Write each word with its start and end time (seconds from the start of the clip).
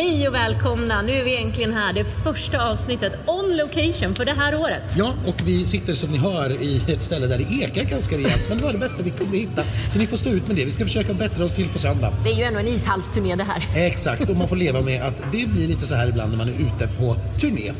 Hej 0.00 0.28
och 0.28 0.34
välkomna! 0.34 1.02
Nu 1.02 1.12
är 1.12 1.24
vi 1.24 1.36
äntligen 1.36 1.72
här, 1.72 1.92
det 1.92 2.04
första 2.04 2.70
avsnittet 2.70 3.12
on 3.26 3.56
location 3.56 4.14
för 4.14 4.24
det 4.24 4.32
här 4.32 4.54
året. 4.54 4.82
Ja, 4.96 5.14
och 5.26 5.34
vi 5.44 5.66
sitter 5.66 5.94
som 5.94 6.10
ni 6.10 6.18
hör 6.18 6.62
i 6.62 6.92
ett 6.92 7.02
ställe 7.02 7.26
där 7.26 7.38
det 7.38 7.64
ekar 7.64 7.84
ganska 7.84 8.16
rejält, 8.16 8.46
men 8.48 8.58
det 8.58 8.64
var 8.64 8.72
det 8.72 8.78
bästa 8.78 9.02
vi 9.02 9.10
kunde 9.10 9.36
hitta. 9.36 9.62
Så 9.92 9.98
ni 9.98 10.06
får 10.06 10.16
stå 10.16 10.30
ut 10.30 10.46
med 10.46 10.56
det. 10.56 10.64
Vi 10.64 10.70
ska 10.70 10.84
försöka 10.84 11.14
bättra 11.14 11.44
oss 11.44 11.54
till 11.54 11.68
på 11.68 11.78
söndag. 11.78 12.14
Det 12.24 12.30
är 12.30 12.34
ju 12.34 12.42
ändå 12.42 12.58
en 12.60 12.66
ishallsturné 12.66 13.36
det 13.36 13.44
här. 13.44 13.86
Exakt, 13.86 14.30
och 14.30 14.36
man 14.36 14.48
får 14.48 14.56
leva 14.56 14.80
med 14.80 15.02
att 15.02 15.18
det 15.32 15.46
blir 15.46 15.68
lite 15.68 15.86
så 15.86 15.94
här 15.94 16.08
ibland 16.08 16.30
när 16.30 16.38
man 16.38 16.48
är 16.48 16.52
ute 16.52 16.88
på 16.98 17.16
turné. 17.40 17.72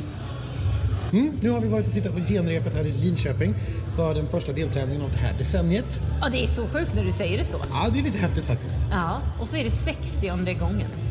Mm, 1.13 1.33
nu 1.41 1.51
har 1.51 1.61
vi 1.61 1.69
varit 1.69 1.87
och 1.87 1.93
tittat 1.93 2.13
på 2.15 2.21
genrepet 2.21 2.75
här 2.75 2.85
i 2.85 2.93
Linköping 2.93 3.55
för 3.97 4.15
den 4.15 4.29
första 4.29 4.53
deltävlingen 4.53 5.03
av 5.03 5.11
det 5.11 5.19
här 5.19 5.35
decenniet. 5.39 6.01
Ja, 6.21 6.29
det 6.29 6.43
är 6.43 6.47
så 6.47 6.67
sjukt 6.67 6.95
när 6.95 7.05
du 7.05 7.13
säger 7.13 7.39
det 7.39 7.45
så. 7.45 7.57
Ja, 7.71 7.89
det 7.93 7.99
är 7.99 8.03
lite 8.03 8.19
häftigt 8.19 8.47
faktiskt. 8.47 8.77
Ja, 8.91 9.21
och 9.41 9.49
så 9.49 9.57
är 9.57 9.65
det 9.65 9.71
60 9.71 10.55
gången. 10.61 11.08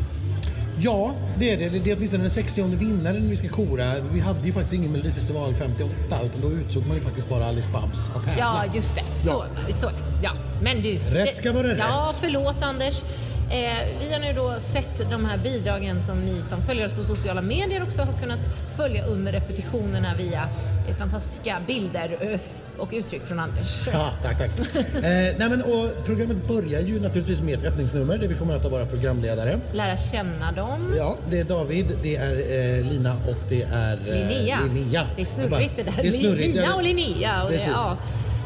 Ja, 0.80 1.14
det 1.38 1.52
är 1.52 1.56
det. 1.56 1.78
Det 1.78 1.90
är 1.90 1.96
åtminstone 1.96 2.22
den 2.22 2.30
60 2.30 2.62
vinnaren 2.62 3.30
vi 3.30 3.36
ska 3.36 3.48
kora. 3.48 3.94
Vi 4.12 4.20
hade 4.20 4.46
ju 4.46 4.52
faktiskt 4.52 4.74
ingen 4.74 4.92
Melodifestival 4.92 5.54
58 5.54 5.92
utan 6.24 6.40
då 6.40 6.50
utsåg 6.50 6.86
man 6.86 6.96
ju 6.96 7.02
faktiskt 7.02 7.28
bara 7.28 7.46
Alice 7.46 7.70
Babs 7.70 8.10
att 8.16 8.24
tävla. 8.24 8.38
Ja, 8.38 8.64
just 8.74 8.94
det. 8.94 9.02
Så, 9.18 9.44
så 9.80 9.90
ja. 10.22 10.30
Men 10.62 10.82
du. 10.82 10.94
Rätt 10.94 11.36
ska 11.36 11.52
vara 11.52 11.68
rätt. 11.68 11.78
Ja, 11.78 12.12
förlåt 12.20 12.62
Anders. 12.62 13.02
Eh, 13.50 13.88
vi 14.00 14.12
har 14.12 14.20
nu 14.20 14.32
då 14.32 14.54
sett 14.60 15.10
de 15.10 15.24
här 15.24 15.38
bidragen 15.38 16.02
som 16.02 16.20
ni 16.24 16.42
som 16.42 16.62
följer 16.62 16.86
oss 16.86 16.92
på 16.92 17.04
sociala 17.04 17.42
medier 17.42 17.82
också 17.82 18.02
har 18.02 18.12
kunnat 18.12 18.48
följa 18.76 19.04
under 19.04 19.32
repetitionerna 19.32 20.08
via 20.18 20.48
eh, 20.88 20.96
fantastiska 20.96 21.58
bilder 21.66 22.16
eh, 22.20 22.40
och 22.78 22.88
uttryck 22.92 23.22
från 23.22 23.38
Anders. 23.38 23.88
Ja, 23.92 24.12
tack, 24.22 24.38
tack. 24.38 24.50
eh, 24.94 25.02
nej 25.02 25.36
men, 25.38 25.62
och 25.62 26.06
programmet 26.06 26.48
börjar 26.48 26.80
ju 26.80 27.00
naturligtvis 27.00 27.42
med 27.42 27.58
ett 27.58 27.64
öppningsnummer 27.64 28.18
där 28.18 28.28
vi 28.28 28.34
får 28.34 28.46
möta 28.46 28.68
våra 28.68 28.86
programledare. 28.86 29.60
Lära 29.72 29.96
känna 29.96 30.52
dem. 30.52 30.94
Ja, 30.96 31.16
det 31.30 31.38
är 31.40 31.44
David, 31.44 31.86
det 32.02 32.16
är 32.16 32.32
eh, 32.78 32.84
Lina 32.90 33.14
och 33.14 33.38
det 33.48 33.62
är 33.62 33.92
eh, 33.92 34.28
Linnea. 34.28 34.58
Linnea. 34.74 35.06
Det 35.16 35.22
är 35.22 35.26
snurrigt 35.26 35.76
det 35.76 35.82
där. 35.82 35.92
Det 36.02 36.08
är 36.08 36.12
snurrigt. 36.12 36.54
Lina 36.54 36.74
och 36.74 36.82
Linnea. 36.82 37.42
Och 37.42 37.50
det, 37.50 37.56
Precis. 37.56 37.72
ja, 37.74 37.96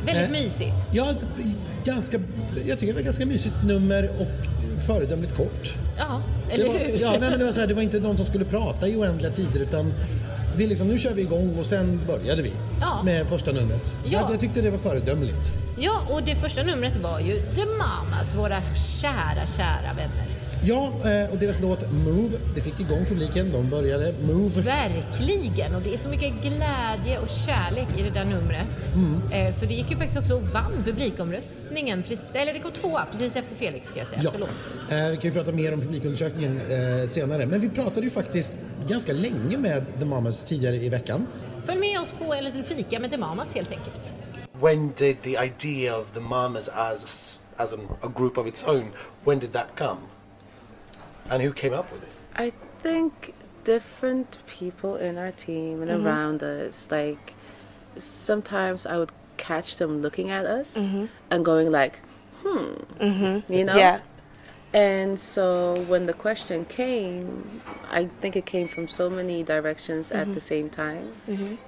väldigt 0.07 0.25
Eh, 0.25 0.31
mysigt. 0.31 0.89
Ja, 0.93 1.15
ganska, 1.85 2.21
jag 2.67 2.79
tycker 2.79 2.87
det 2.87 2.93
var 2.93 3.01
ett 3.01 3.05
ganska 3.05 3.27
mysigt 3.27 3.55
nummer 3.65 4.11
och 4.21 4.52
föredömligt 4.87 5.37
kort. 5.37 5.75
Ja, 5.99 6.21
Det 6.49 6.55
eller 6.55 6.67
var, 6.67 6.75
hur? 6.79 6.99
ja, 7.03 7.11
nej, 7.11 7.21
men 7.31 7.39
det, 7.39 7.45
var 7.45 7.53
så 7.53 7.61
här, 7.61 7.67
det 7.67 7.75
var 7.75 7.83
inte 7.83 8.01
någon 8.01 8.17
som 8.17 8.27
skulle 8.27 8.45
prata 8.45 8.89
i 8.89 8.97
oändliga 8.97 9.31
tider 9.31 9.61
utan 9.61 9.93
vi 10.57 10.67
liksom, 10.67 10.89
nu 10.89 10.99
kör 10.99 11.15
vi 11.15 11.23
igång 11.23 11.57
och 11.61 11.67
sen 11.67 12.01
började 12.07 12.43
vi 12.43 12.53
Ja. 12.81 13.03
med 13.05 13.27
första 13.29 13.53
numret. 13.53 13.93
Ja. 14.05 14.11
Jag, 14.21 14.33
jag 14.33 14.41
tyckte 14.41 14.61
det 14.61 14.71
var 14.71 14.79
föredömligt. 14.79 15.53
Ja, 15.79 16.01
och 16.11 16.23
det 16.23 16.35
första 16.35 16.63
numret 16.63 16.97
var 16.97 17.21
ju 17.21 17.37
The 17.55 17.65
Mamas, 17.65 18.35
våra 18.35 18.61
kära, 19.01 19.47
kära 19.57 19.93
vänner. 19.97 20.27
Ja, 20.65 20.93
eh, 21.05 21.31
och 21.33 21.39
deras 21.39 21.61
låt 21.61 21.93
Move, 21.93 22.39
det 22.55 22.61
fick 22.61 22.81
igång 22.81 23.05
publiken. 23.09 23.53
De 23.53 23.71
började 23.71 24.15
Move. 24.27 24.61
Verkligen, 24.61 25.75
och 25.75 25.83
det 25.83 25.95
är 25.95 25.99
så 25.99 26.09
mycket 26.09 26.33
glädje 26.43 27.19
och 27.23 27.29
kärlek 27.29 27.89
i 27.99 28.03
det 28.03 28.11
där 28.11 28.25
numret. 28.25 28.91
Mm. 28.95 29.21
Eh, 29.49 29.55
Så 29.55 29.67
det 29.67 29.75
gick 29.75 29.91
ju 29.91 29.97
faktiskt 29.97 30.19
också 30.19 30.35
och 30.35 30.43
vann 30.43 30.83
publikomröstningen, 30.85 32.05
eller 32.33 32.53
det 32.53 32.59
kom 32.61 32.73
tvåa 32.73 33.07
precis 33.13 33.37
efter 33.37 33.57
Felix 33.57 33.87
ska 33.89 33.99
jag 33.99 34.09
säga, 34.09 34.21
Ja. 34.25 34.31
förlåt. 34.33 34.69
Eh, 34.91 35.09
vi 35.11 35.17
kan 35.17 35.23
ju 35.31 35.33
prata 35.33 35.53
mer 35.53 35.75
om 35.75 35.81
publikundersökningen 35.81 36.61
senare. 37.11 37.47
Men 37.47 37.61
vi 37.61 37.69
pratade 37.69 38.01
ju 38.01 38.11
faktiskt 38.11 38.57
ganska 38.89 39.13
länge 39.13 39.59
med 39.59 39.85
The 39.99 40.05
Mamas 40.05 40.45
tidigare 40.45 40.77
i 40.77 40.89
veckan. 40.89 41.27
Följ 41.67 41.81
med 41.81 42.01
oss 42.01 42.15
på 42.27 42.35
en 42.35 42.45
liten 42.45 42.65
fika 42.65 43.01
med 43.01 43.11
The 43.11 43.17
Mamas 43.17 43.55
helt 43.55 43.71
enkelt. 43.73 44.15
when 44.61 44.93
did 44.99 45.17
the 45.23 45.37
idea 45.39 45.97
of 45.99 46.13
the 46.13 46.21
Mamas 46.21 46.69
as 46.69 47.41
as 47.57 47.73
an, 47.73 47.81
a 48.03 48.09
group 48.17 48.39
of 48.39 48.47
its 48.47 48.65
own 48.65 48.85
when 49.25 49.39
did 49.39 49.53
that 49.53 49.67
come 49.79 49.97
and 51.33 51.43
who 51.43 51.53
came 51.53 51.73
up 51.73 51.91
with 51.93 52.03
it 52.03 52.13
I 52.37 52.53
think 52.83 53.35
different 53.65 54.39
people 54.47 54.97
in 54.97 55.19
our 55.19 55.33
team 55.33 55.83
and 55.83 55.91
mm-hmm. 55.91 56.07
around 56.07 56.43
us, 56.43 56.89
like 56.91 57.35
sometimes 57.97 58.87
I 58.87 58.99
would 58.99 59.13
catch 59.37 59.77
them 59.77 60.03
looking 60.03 60.31
at 60.31 60.47
us 60.47 60.77
mm-hmm. 60.77 61.07
and 61.31 61.45
going 61.45 61.71
like, 61.71 62.01
hmm, 62.43 62.75
mm-hmm. 62.99 63.53
you 63.53 63.65
know? 63.65 63.77
Yeah. 63.77 64.01
And 64.75 65.21
so 65.21 65.85
when 65.87 66.07
the 66.07 66.15
question 66.15 66.65
came, 66.65 67.61
I 67.91 68.07
think 68.23 68.37
it 68.37 68.47
came 68.47 68.69
from 68.69 68.89
so 68.89 69.11
many 69.11 69.43
directions 69.43 70.11
at 70.11 70.33
the 70.33 70.41
same 70.41 70.71
time 70.71 71.13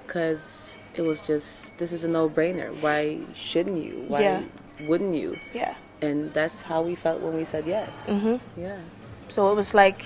because 0.07 0.79
it 0.95 1.03
was 1.03 1.25
just, 1.27 1.77
this 1.77 1.91
is 1.91 2.03
a 2.03 2.07
no 2.07 2.27
brainer. 2.27 2.73
Why 2.81 3.19
shouldn't 3.35 3.83
you? 3.83 4.05
Why 4.07 4.21
Yeah. 4.21 4.43
wouldn't 4.87 5.15
you? 5.15 5.37
Yeah. 5.53 5.75
And 6.01 6.33
that's 6.33 6.63
how 6.63 6.81
we 6.81 6.95
felt 6.95 7.21
when 7.21 7.35
we 7.35 7.45
said 7.45 7.67
yes. 7.67 8.07
Mm-hmm. 8.09 8.59
Yeah. 8.59 8.79
So 9.27 9.51
it 9.51 9.55
was 9.55 9.73
like 9.73 10.05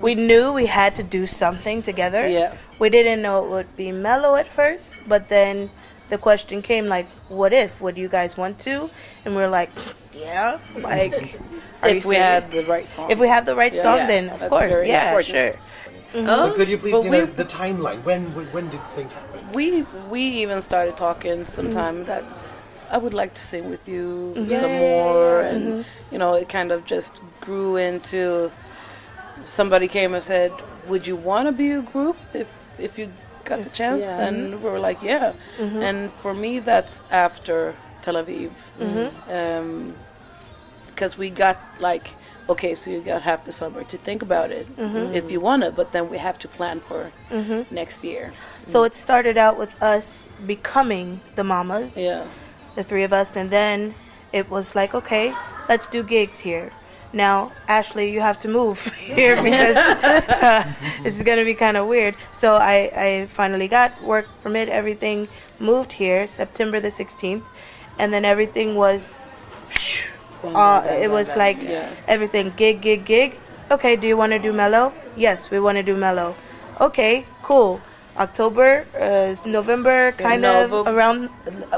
we 0.00 0.14
knew 0.14 0.52
we 0.52 0.66
had 0.66 0.94
to 0.96 1.02
do 1.02 1.26
something 1.26 1.82
together. 1.82 2.26
Yeah. 2.28 2.54
We 2.78 2.90
didn't 2.90 3.22
know 3.22 3.44
it 3.44 3.50
would 3.50 3.76
be 3.76 3.92
mellow 3.92 4.34
at 4.36 4.46
first, 4.48 4.98
but 5.06 5.28
then 5.28 5.70
the 6.10 6.18
question 6.18 6.62
came 6.62 6.86
like, 6.86 7.08
"What 7.28 7.52
if? 7.52 7.80
Would 7.80 7.96
you 7.96 8.08
guys 8.08 8.36
want 8.36 8.58
to?" 8.60 8.90
And 9.24 9.34
we 9.36 9.42
are 9.42 9.48
like, 9.48 9.70
"Yeah." 10.12 10.58
Like, 10.76 11.40
are 11.82 11.90
you 11.90 11.96
if 11.98 12.04
we 12.04 12.16
serious? 12.16 12.44
had 12.44 12.50
the 12.50 12.64
right 12.64 12.86
song. 12.88 13.10
if 13.10 13.18
we 13.18 13.28
have 13.28 13.46
the 13.46 13.56
right 13.56 13.74
Yeah. 13.74 13.82
song, 13.82 13.96
Yeah, 13.98 14.06
then 14.06 14.28
of 14.30 14.40
that's 14.40 14.50
course, 14.50 14.72
very 14.74 14.88
yeah, 14.88 15.08
important. 15.08 15.26
sure. 15.26 15.56
Oh, 16.14 16.52
could 16.54 16.68
you 16.68 16.78
please 16.78 16.92
give 17.02 17.10
me 17.12 17.20
the 17.22 17.44
timeline 17.44 18.02
when 18.04 18.34
when 18.34 18.46
when 18.52 18.68
did 18.70 18.82
things 18.96 19.12
happen 19.14 19.40
we 19.52 19.82
we 20.08 20.22
even 20.42 20.62
started 20.62 20.96
talking 20.96 21.44
sometime 21.44 21.96
Mm-hmm. 21.96 22.04
that 22.06 22.24
I 22.90 22.98
would 22.98 23.14
like 23.14 23.34
to 23.34 23.40
sing 23.40 23.70
with 23.70 23.86
you 23.88 24.32
some 24.60 24.72
more, 24.72 25.40
and 25.40 25.62
Mm-hmm. 25.66 26.12
you 26.12 26.18
know, 26.18 26.34
it 26.34 26.48
kind 26.48 26.70
of 26.72 26.84
just 26.84 27.20
grew 27.40 27.76
into. 27.76 28.50
Somebody 29.44 29.88
came 29.88 30.14
and 30.14 30.22
said, 30.24 30.50
"Would 30.88 31.06
you 31.06 31.16
want 31.16 31.46
to 31.48 31.52
be 31.52 31.70
a 31.72 31.82
group 31.82 32.16
if 32.32 32.48
if 32.78 32.98
you 32.98 33.06
got 33.44 33.62
the 33.62 33.70
chance?" 33.70 34.02
Yeah. 34.02 34.26
And 34.26 34.62
we 34.62 34.70
were 34.70 34.78
like, 34.88 35.02
"Yeah." 35.02 35.32
Mm-hmm. 35.58 35.82
And 35.88 36.12
for 36.22 36.32
me, 36.34 36.60
that's 36.60 37.02
after 37.10 37.74
Tel 38.02 38.14
Aviv, 38.14 38.50
Um, 39.28 39.94
because 40.88 41.18
we 41.18 41.30
got 41.30 41.56
like. 41.80 42.08
Okay, 42.48 42.76
so 42.76 42.90
you 42.92 43.00
got 43.00 43.22
half 43.22 43.42
the 43.44 43.50
summer 43.52 43.82
to 43.82 43.96
think 43.98 44.22
about 44.22 44.52
it 44.52 44.66
Mm-hmm. 44.76 45.16
if 45.16 45.32
you 45.32 45.40
want 45.40 45.64
to, 45.64 45.72
but 45.72 45.90
then 45.90 46.08
we 46.08 46.16
have 46.18 46.38
to 46.38 46.48
plan 46.48 46.78
for 46.78 47.10
next 47.72 48.04
year. 48.04 48.30
So 48.62 48.84
it 48.84 48.94
started 48.94 49.36
out 49.36 49.58
with 49.58 49.74
us 49.82 50.28
becoming 50.46 51.18
the 51.34 51.42
mamas. 51.42 51.96
Yeah. 51.96 52.22
The 52.76 52.84
three 52.84 53.02
of 53.02 53.12
us, 53.12 53.34
and 53.34 53.50
then 53.50 53.94
it 54.32 54.48
was 54.48 54.76
like, 54.76 54.94
okay, 54.94 55.34
let's 55.68 55.88
do 55.88 56.02
gigs 56.02 56.38
here. 56.38 56.70
Now, 57.12 57.52
Ashley, 57.66 58.12
you 58.12 58.20
have 58.20 58.38
to 58.40 58.48
move 58.48 58.80
here 58.94 59.42
because 59.42 59.76
uh, 59.76 60.72
this 61.02 61.16
is 61.16 61.22
going 61.22 61.38
to 61.38 61.44
be 61.44 61.54
kind 61.54 61.76
of 61.76 61.88
weird. 61.88 62.14
So 62.32 62.54
I, 62.54 62.92
I 62.94 63.26
finally 63.26 63.68
got 63.68 64.00
work 64.02 64.28
permit, 64.42 64.68
everything 64.68 65.28
moved 65.58 65.92
here 65.92 66.28
September 66.28 66.78
the 66.78 66.88
16th, 66.88 67.42
and 67.98 68.12
then 68.12 68.24
everything 68.24 68.74
was, 68.74 69.18
uh, 70.44 70.86
it 70.86 71.10
was 71.10 71.34
like 71.36 71.64
everything 72.06 72.52
gig, 72.56 72.80
gig, 72.82 73.04
gig. 73.04 73.38
Okay, 73.70 73.96
do 73.96 74.06
you 74.06 74.16
want 74.16 74.32
to 74.32 74.38
do 74.38 74.52
mellow? 74.52 74.92
Yes, 75.16 75.50
we 75.50 75.58
want 75.58 75.76
to 75.76 75.82
do 75.82 75.96
mellow. 75.96 76.36
Okay, 76.80 77.24
cool. 77.42 77.80
October, 78.18 78.86
uh, 78.98 79.34
November, 79.44 80.12
kind 80.12 80.42
no, 80.42 80.64
of 80.64 80.88
around. 80.88 81.28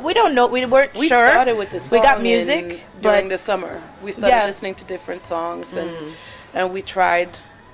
We 0.03 0.15
don't 0.15 0.35
know. 0.35 0.47
We 0.47 0.65
weren't 0.67 0.95
We 0.95 1.09
sure. 1.09 1.25
We 1.25 1.31
started 1.31 1.57
with 1.57 1.71
the 1.71 1.81
song 1.81 1.99
we 1.99 2.03
got 2.03 2.17
in- 2.19 2.23
music, 2.23 2.85
during 3.01 3.29
but 3.29 3.29
the 3.29 3.39
summer. 3.39 3.83
We 4.03 4.13
started 4.13 4.37
Yeah. 4.37 4.47
listening 4.47 4.75
to 4.77 4.85
different 4.85 5.25
songs 5.25 5.77
and 5.77 5.91
mm. 5.91 6.13
and 6.55 6.73
we 6.73 6.83
tried 6.83 7.29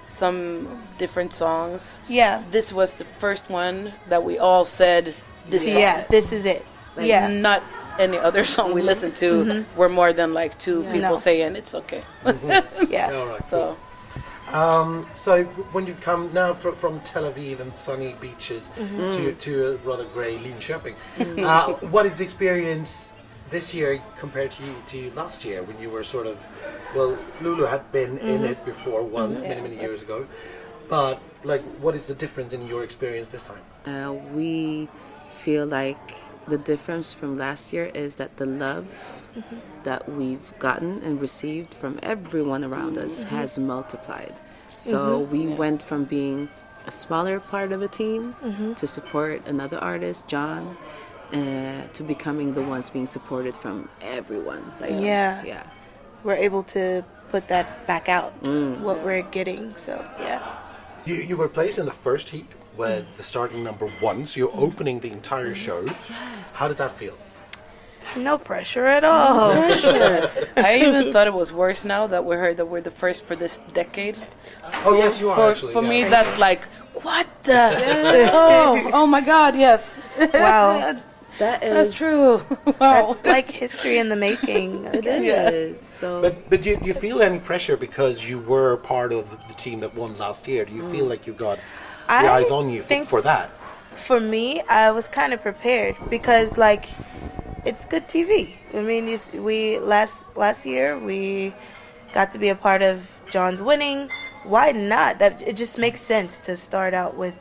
some 0.06 0.68
different 0.98 1.32
songs. 1.32 1.98
yeah, 2.08 2.42
This 2.52 2.72
was 2.72 2.94
the 2.94 3.04
first 3.18 3.50
one 3.50 3.92
that 4.08 4.22
we 4.22 4.38
all 4.38 4.64
said 4.64 5.14
this 5.50 5.64
song. 5.64 5.78
yeah, 5.78 6.04
this 6.08 6.32
is 6.32 6.46
it. 6.46 6.64
Like, 6.96 7.06
yeah, 7.08 7.26
Not 7.28 7.62
any 7.98 8.18
other 8.18 8.44
song 8.54 8.72
we 8.72 8.80
mm-hmm. 8.80 8.86
listened 8.86 9.16
to 9.16 9.30
mm-hmm. 9.44 9.78
were 9.78 9.88
more 9.88 10.12
than 10.12 10.32
like 10.32 10.56
two 10.58 10.82
people 10.84 11.00
No. 11.10 11.16
saying 11.16 11.56
it's 11.56 11.74
okay. 11.74 12.04
Mm-hmm. 12.24 12.84
yeah. 12.96 13.12
all 13.12 13.26
right 13.26 13.48
so 13.50 13.76
um 14.54 15.04
so 15.12 15.42
when 15.74 15.84
you 15.86 15.94
come 16.08 16.22
now 16.32 16.54
from, 16.54 16.74
from 16.76 17.00
Tel 17.00 17.24
Aviv 17.30 17.60
and 17.60 17.74
sunny 17.74 18.14
beaches 18.20 18.70
Mm-hmm. 18.78 19.10
to 19.16 19.32
to 19.46 19.52
a 19.66 19.70
rather 19.88 20.04
grey 20.16 20.34
Linköping 20.46 20.94
uh, 21.44 21.72
what 21.94 22.04
is 22.06 22.14
the 22.18 22.24
experience 22.24 23.10
this 23.50 23.66
year 23.74 24.00
compared 24.22 24.50
to 24.58 24.64
to 24.92 24.98
last 25.20 25.44
year 25.44 25.58
when 25.68 25.76
you 25.82 25.90
were 25.90 26.04
sort 26.16 26.26
of 26.32 26.36
well 26.96 27.12
Lulu 27.42 27.64
had 27.74 27.84
been 27.92 28.12
in 28.18 28.40
Mm-hmm. 28.42 28.52
it 28.52 28.58
before 28.64 29.02
once 29.02 29.40
many 29.42 29.60
many 29.66 29.76
years 29.86 30.00
ago 30.06 30.18
but 30.88 31.14
like 31.50 31.62
what 31.84 31.94
is 31.98 32.04
the 32.06 32.14
difference 32.24 32.52
in 32.58 32.62
your 32.72 32.82
experience 32.88 33.28
this 33.36 33.44
time 33.52 33.64
Uh, 33.94 34.12
we 34.38 34.52
feel 35.44 35.66
like 35.66 36.04
the 36.54 36.58
difference 36.72 37.08
from 37.18 37.30
last 37.46 37.72
year 37.74 37.86
is 38.04 38.10
that 38.20 38.30
the 38.42 38.46
love 38.66 38.86
that 39.88 40.02
we've 40.18 40.48
gotten 40.58 41.02
and 41.06 41.20
received 41.28 41.72
from 41.82 41.98
everyone 42.14 42.62
around 42.70 42.94
us 43.06 43.14
has 43.34 43.58
multiplied. 43.58 44.34
So 44.76 45.20
mm-hmm. 45.20 45.32
we 45.32 45.46
went 45.46 45.82
from 45.82 46.04
being 46.04 46.48
a 46.86 46.90
smaller 46.90 47.40
part 47.40 47.72
of 47.72 47.82
a 47.82 47.88
team 47.88 48.34
mm-hmm. 48.42 48.74
to 48.74 48.86
support 48.86 49.46
another 49.46 49.78
artist, 49.78 50.26
John, 50.28 50.76
uh, 51.32 51.86
to 51.92 52.02
becoming 52.02 52.54
the 52.54 52.62
ones 52.62 52.90
being 52.90 53.06
supported 53.06 53.54
from 53.54 53.88
everyone. 54.00 54.72
Like, 54.80 54.90
Yeah. 54.90 55.42
yeah. 55.44 55.66
We're 56.22 56.36
able 56.36 56.62
to 56.64 57.04
put 57.28 57.48
that 57.48 57.86
back 57.86 58.08
out, 58.08 58.32
mm. 58.44 58.80
what 58.80 59.04
we're 59.04 59.22
getting. 59.22 59.76
So 59.76 60.04
yeah. 60.20 60.42
You, 61.04 61.16
you 61.16 61.36
were 61.36 61.48
placed 61.48 61.78
in 61.78 61.84
the 61.84 61.92
first 61.92 62.30
heat 62.30 62.46
with 62.76 63.04
mm. 63.04 63.16
the 63.16 63.22
starting 63.22 63.62
number 63.62 63.88
one, 64.00 64.26
so 64.26 64.38
you're 64.38 64.56
opening 64.56 65.00
the 65.00 65.10
entire 65.10 65.50
mm. 65.50 65.54
show. 65.56 65.84
Yes. 65.84 66.56
How 66.56 66.68
does 66.68 66.78
that 66.78 66.92
feel? 66.92 67.14
No 68.16 68.38
pressure 68.38 68.86
at 68.86 69.04
all. 69.04 69.52
I 70.56 70.80
even 70.82 71.12
thought 71.12 71.26
it 71.26 71.34
was 71.34 71.52
worse 71.52 71.84
now 71.84 72.06
that 72.06 72.24
we 72.24 72.36
heard 72.36 72.56
that 72.58 72.66
we're 72.66 72.80
the 72.80 72.90
first 72.90 73.24
for 73.24 73.36
this 73.36 73.60
decade. 73.72 74.16
Oh 74.84 74.96
yes, 74.96 75.20
you 75.20 75.30
are 75.30 75.36
For, 75.36 75.50
actually. 75.50 75.72
for 75.72 75.82
yeah. 75.82 75.88
me, 75.88 76.04
that's 76.04 76.38
like 76.38 76.64
what 77.02 77.26
the? 77.44 78.30
Oh, 78.32 78.90
oh 78.92 79.06
my 79.06 79.20
God! 79.20 79.56
Yes, 79.56 79.98
Wow. 80.32 81.00
That 81.38 81.64
is 81.64 81.88
that's 81.88 81.94
true. 81.96 82.36
Wow. 82.78 83.12
That's 83.12 83.26
like 83.26 83.50
history 83.50 83.98
in 83.98 84.08
the 84.08 84.14
making. 84.14 84.84
it 84.84 85.04
is. 85.04 85.78
It 85.78 85.78
So 85.80 86.22
But 86.22 86.48
but 86.48 86.62
do 86.62 86.70
you, 86.70 86.76
do 86.76 86.86
you 86.86 86.94
feel 86.94 87.22
any 87.22 87.40
pressure 87.40 87.76
because 87.76 88.24
you 88.24 88.38
were 88.38 88.76
part 88.76 89.12
of 89.12 89.30
the 89.48 89.54
team 89.54 89.80
that 89.80 89.96
won 89.96 90.14
last 90.14 90.46
year? 90.46 90.64
Do 90.64 90.72
you 90.72 90.82
mm. 90.82 90.90
feel 90.92 91.06
like 91.06 91.26
you 91.26 91.32
got 91.32 91.58
the 92.06 92.14
I 92.14 92.36
eyes 92.36 92.52
on 92.52 92.68
you 92.68 92.82
for, 92.82 92.86
think- 92.86 93.08
for 93.08 93.20
that? 93.22 93.50
For 93.96 94.20
me, 94.20 94.60
I 94.68 94.92
was 94.92 95.08
kind 95.08 95.32
of 95.32 95.42
prepared 95.42 95.96
because 96.08 96.56
like 96.56 96.86
it's 97.64 97.84
good 97.84 98.06
TV. 98.08 98.50
I 98.74 98.80
mean, 98.80 99.08
you, 99.08 99.18
we 99.42 99.78
last 99.78 100.36
last 100.36 100.66
year 100.66 100.98
we 100.98 101.52
got 102.12 102.30
to 102.32 102.38
be 102.38 102.48
a 102.50 102.54
part 102.54 102.82
of 102.82 103.10
John's 103.30 103.62
winning. 103.62 104.10
Why 104.44 104.72
not? 104.72 105.18
That 105.18 105.42
it 105.42 105.56
just 105.56 105.78
makes 105.78 106.00
sense 106.00 106.38
to 106.40 106.56
start 106.56 106.94
out 106.94 107.16
with 107.16 107.34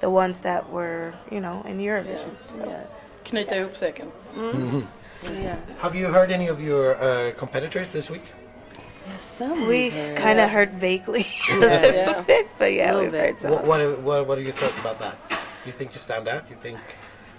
the 0.00 0.10
ones 0.10 0.40
that 0.40 0.68
were, 0.70 1.12
you 1.30 1.40
know, 1.40 1.62
in 1.66 1.78
Eurovision. 1.78 2.30
So. 2.48 2.86
Knyta 3.24 3.52
ihop 3.56 3.76
säcken. 3.76 4.08
Have 5.80 5.94
you 5.94 6.08
heard 6.08 6.32
any 6.32 6.48
of 6.48 6.60
your 6.60 6.96
uh, 6.96 7.32
competitors 7.36 7.92
this 7.92 8.10
week? 8.10 8.24
Yes, 9.08 9.22
some 9.22 9.68
We 9.68 9.90
kind 10.16 10.40
of 10.40 10.50
heard 10.50 10.72
vaguely, 10.72 11.26
a 11.52 11.60
Yeah. 11.60 12.24
but 12.58 12.72
yeah, 12.72 12.96
we've 12.98 13.10
bit. 13.10 13.20
heard 13.26 13.38
some. 13.38 13.50
What, 13.52 13.66
what, 13.66 13.98
what, 14.00 14.26
what 14.26 14.38
are 14.38 14.42
your 14.42 14.52
thoughts 14.54 14.78
about 14.80 14.98
that? 15.00 15.16
Do 15.28 15.36
you 15.66 15.72
think 15.72 15.92
you 15.92 15.98
stand 16.00 16.26
out? 16.28 16.48
Do 16.48 16.54
you 16.54 16.60
think? 16.60 16.78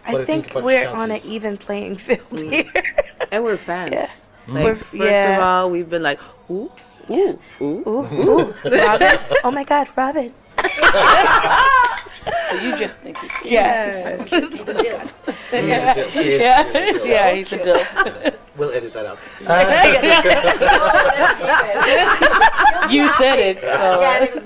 What 0.06 0.22
I 0.22 0.26
think 0.26 0.52
think 0.52 0.66
we're 0.66 0.88
on 0.88 1.12
an 1.12 1.22
even 1.26 1.58
playing 1.58 1.98
field 1.98 2.20
mm. 2.32 2.52
here. 2.52 2.96
and 3.32 3.44
we're 3.44 3.58
fans. 3.58 4.28
Like, 4.48 4.64
We're- 4.66 4.76
first 4.76 4.94
yeah. 4.94 5.38
of 5.38 5.44
all, 5.44 5.70
we've 5.70 5.90
been 5.90 6.04
like, 6.04 6.20
ooh, 6.50 6.70
ooh, 7.10 7.40
ooh. 7.62 7.68
Ooh, 7.88 8.06
ooh, 8.12 8.54
Robin! 8.66 9.20
Oh 9.44 9.52
my 9.52 9.64
God, 9.64 9.88
Robin! 9.96 10.34
You 12.62 12.78
just 12.78 12.98
think 12.98 13.18
he's 13.18 13.32
Yeah. 13.44 13.92
He 14.26 14.36
is 14.38 14.62
a 14.62 14.74
dill. 14.74 15.02
Yeah, 15.52 16.04
he 16.08 16.22
a 16.22 16.34
dill. 16.64 17.06
yeah, 17.08 17.34
he's 17.34 17.54
a 17.54 17.58
dill. 17.58 17.84
We'll 18.56 18.72
edit 18.72 18.94
that 18.94 19.06
out. 19.06 19.18
Uh, 19.48 19.60
you 22.90 23.10
said 23.14 23.40
it. 23.40 23.60
So. 23.60 24.00
Yeah, 24.02 24.24
it 24.24 24.34
was 24.36 24.44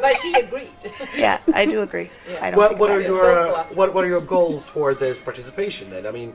but 0.00 0.16
she 0.18 0.34
agreed. 0.34 0.68
Yeah, 1.14 1.40
I 1.52 1.64
do 1.66 1.82
agree. 1.82 2.10
I 2.40 2.50
don't 2.50 2.58
What, 2.58 2.78
what 2.78 2.90
are 2.90 3.00
your 3.00 3.30
uh, 3.32 3.64
what, 3.74 3.94
what 3.94 4.04
are 4.04 4.08
your 4.08 4.20
goals 4.20 4.68
for 4.68 4.94
this 4.94 5.20
participation 5.22 5.90
then? 5.90 6.06
I 6.06 6.10
mean, 6.10 6.34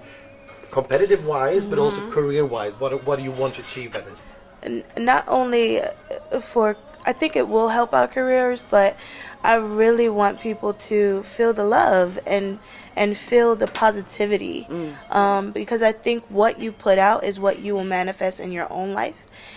competitive 0.71 1.25
wise, 1.25 1.65
but 1.65 1.79
also 1.79 2.01
Mm-hmm. 2.01 2.11
career 2.11 2.45
wise. 2.45 2.79
What 2.79 3.03
what 3.05 3.17
do 3.17 3.23
you 3.23 3.31
want 3.31 3.55
to 3.55 3.61
achieve 3.61 3.93
by 3.93 4.01
this? 4.01 4.21
N- 4.63 4.83
not 4.97 5.23
only 5.27 5.81
uh, 5.81 6.39
for 6.41 6.75
I 7.05 7.13
think 7.13 7.35
it 7.35 7.47
will 7.47 7.69
help 7.69 7.93
our 7.93 8.07
careers, 8.07 8.65
but 8.69 8.97
I 9.43 9.55
really 9.55 10.09
want 10.09 10.41
people 10.41 10.73
to 10.91 11.23
feel 11.23 11.53
the 11.53 11.63
love 11.65 12.19
and 12.27 12.59
and 12.95 13.17
feel 13.17 13.55
the 13.55 13.67
positivity 13.67 14.67
um, 15.09 15.51
because 15.51 15.81
I 15.81 15.93
think 15.93 16.25
what 16.29 16.59
you 16.59 16.71
put 16.73 16.97
out 16.99 17.23
is 17.23 17.39
what 17.39 17.59
you 17.59 17.73
will 17.73 17.85
manifest 17.85 18.39
in 18.41 18.51
your 18.51 18.67
own 18.71 18.91
life 18.93 19.15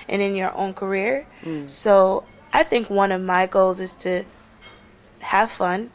and 0.09 0.23
in 0.23 0.37
your 0.37 0.55
own 0.55 0.73
career. 0.75 1.27
So 1.67 2.25
I 2.53 2.63
think 2.63 2.89
one 2.89 3.11
of 3.11 3.21
my 3.21 3.47
goals 3.47 3.81
is 3.81 3.93
to 4.07 4.25
have 5.23 5.51
fun 5.51 5.91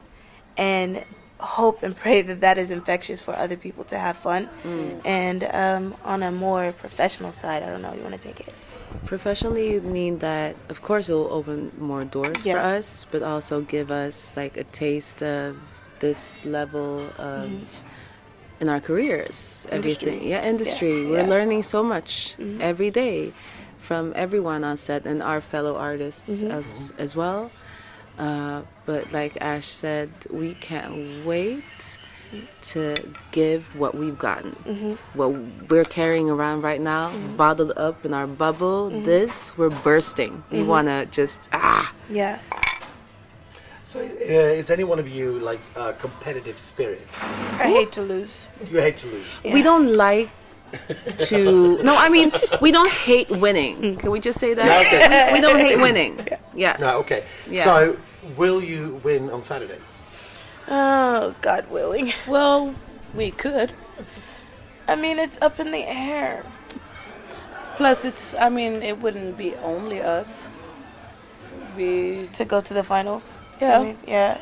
and 0.58 1.04
hope 1.40 1.84
and 1.84 1.96
pray 1.96 2.22
that 2.22 2.42
that 2.42 2.58
is 2.58 2.72
infectious 2.72 3.22
for 3.22 3.36
other 3.36 3.56
people 3.56 3.84
to 3.86 3.98
have 3.98 4.18
fun. 4.18 4.50
Mm. 4.64 5.02
And 5.06 5.44
um, 5.52 5.96
on 6.04 6.24
a 6.24 6.32
more 6.32 6.72
professional 6.72 7.32
side, 7.34 7.64
I 7.64 7.70
don't 7.70 7.82
know, 7.82 7.94
you 7.94 8.02
want 8.02 8.16
to 8.16 8.22
take 8.22 8.40
it. 8.40 8.54
Professionally 9.06 9.72
it 9.74 9.84
mean 9.84 10.20
that 10.20 10.56
of 10.70 10.82
course 10.82 11.10
it 11.10 11.14
will 11.14 11.32
open 11.32 11.72
more 11.78 12.06
doors 12.06 12.44
for 12.44 12.58
us, 12.58 13.06
but 13.12 13.22
also 13.22 13.62
give 13.62 13.92
us 13.92 14.36
like 14.36 14.58
a 14.58 14.64
taste 14.64 15.22
of 15.22 15.58
this 16.00 16.44
level 16.46 17.02
of 17.18 17.50
mm-hmm. 17.50 18.62
in 18.62 18.70
our 18.70 18.80
careers. 18.80 19.68
Industry. 19.72 20.08
Everything. 20.10 20.30
Yeah, 20.30 20.48
industry. 20.48 21.04
Yeah, 21.04 21.10
We're 21.10 21.20
yeah. 21.20 21.28
learning 21.28 21.64
so 21.64 21.84
much 21.84 22.36
mm-hmm. 22.40 22.62
every 22.62 22.90
day 22.90 23.34
from 23.80 24.14
everyone 24.16 24.64
on 24.64 24.78
set 24.78 25.06
and 25.06 25.22
our 25.22 25.42
fellow 25.42 25.76
artists 25.76 26.30
mm-hmm. 26.30 26.52
as 26.52 26.94
as 26.98 27.16
well. 27.16 27.52
Uh, 28.18 28.62
but 28.86 29.12
like 29.12 29.38
Ash 29.42 29.66
said, 29.66 30.10
we 30.30 30.56
can't 30.56 31.26
wait 31.26 31.98
to 32.62 32.94
give 33.32 33.64
what 33.80 33.96
we've 33.96 34.18
gotten. 34.18 34.52
What 35.14 35.32
we're 35.70 35.86
carrying 35.86 36.30
around 36.30 36.62
right 36.62 36.82
now, 36.82 37.16
bottled 37.38 37.74
up 37.78 38.04
in 38.06 38.14
our 38.14 38.28
bubble. 38.28 38.90
This, 38.90 39.58
we're 39.58 39.70
bursting. 39.70 40.44
We 40.52 40.64
want 40.64 40.88
to 40.88 41.06
just, 41.06 41.48
ah. 41.54 41.94
Yeah. 42.10 42.40
So, 43.86 44.02
uh, 44.02 44.04
is 44.04 44.70
any 44.70 44.84
one 44.84 45.00
of 45.00 45.08
you 45.08 45.40
like 45.40 45.62
a 45.78 45.94
competitive 45.94 46.60
spirit? 46.60 47.08
I 47.22 47.72
hate 47.72 47.92
to 47.94 48.02
lose. 48.02 48.50
You 48.70 48.82
hate 48.82 48.98
to 48.98 49.08
lose. 49.08 49.26
We 49.46 49.64
don't 49.64 49.94
like 49.94 50.30
to. 51.30 51.82
No, 51.82 51.96
I 51.96 52.10
mean, 52.10 52.34
we 52.62 52.74
don't 52.74 52.92
hate 52.92 53.30
winning. 53.30 53.96
Can 53.96 54.12
we 54.12 54.20
just 54.20 54.40
say 54.40 54.54
that? 54.54 54.66
Yeah, 54.66 54.82
okay. 54.82 55.32
We 55.32 55.40
don't 55.40 55.58
hate 55.58 55.80
winning. 55.80 56.28
Yeah. 56.58 56.76
No, 56.80 56.98
okay. 57.00 57.24
Yeah. 57.50 57.64
So, 57.64 57.98
will 58.36 58.62
you 58.62 59.00
win 59.04 59.30
on 59.30 59.44
Saturday? 59.44 59.78
Oh, 60.68 61.36
God 61.42 61.70
willing. 61.70 62.12
Well, 62.28 62.76
we 63.14 63.32
could. 63.32 63.72
I 64.88 64.96
mean, 64.96 65.20
it's 65.20 65.40
up 65.40 65.60
in 65.60 65.72
the 65.72 65.86
air. 65.88 66.44
Plus, 67.76 68.04
it's. 68.04 68.34
I 68.36 68.50
mean, 68.50 68.82
it 68.82 69.00
wouldn't 69.00 69.38
be 69.38 69.54
only 69.58 70.02
us. 70.02 70.50
Be. 71.78 72.28
To 72.34 72.44
go 72.44 72.60
to 72.60 72.74
the 72.74 72.84
finals. 72.84 73.38
Yeah. 73.62 73.80
I 73.80 73.84
mean, 73.84 73.98
yeah. 74.08 74.42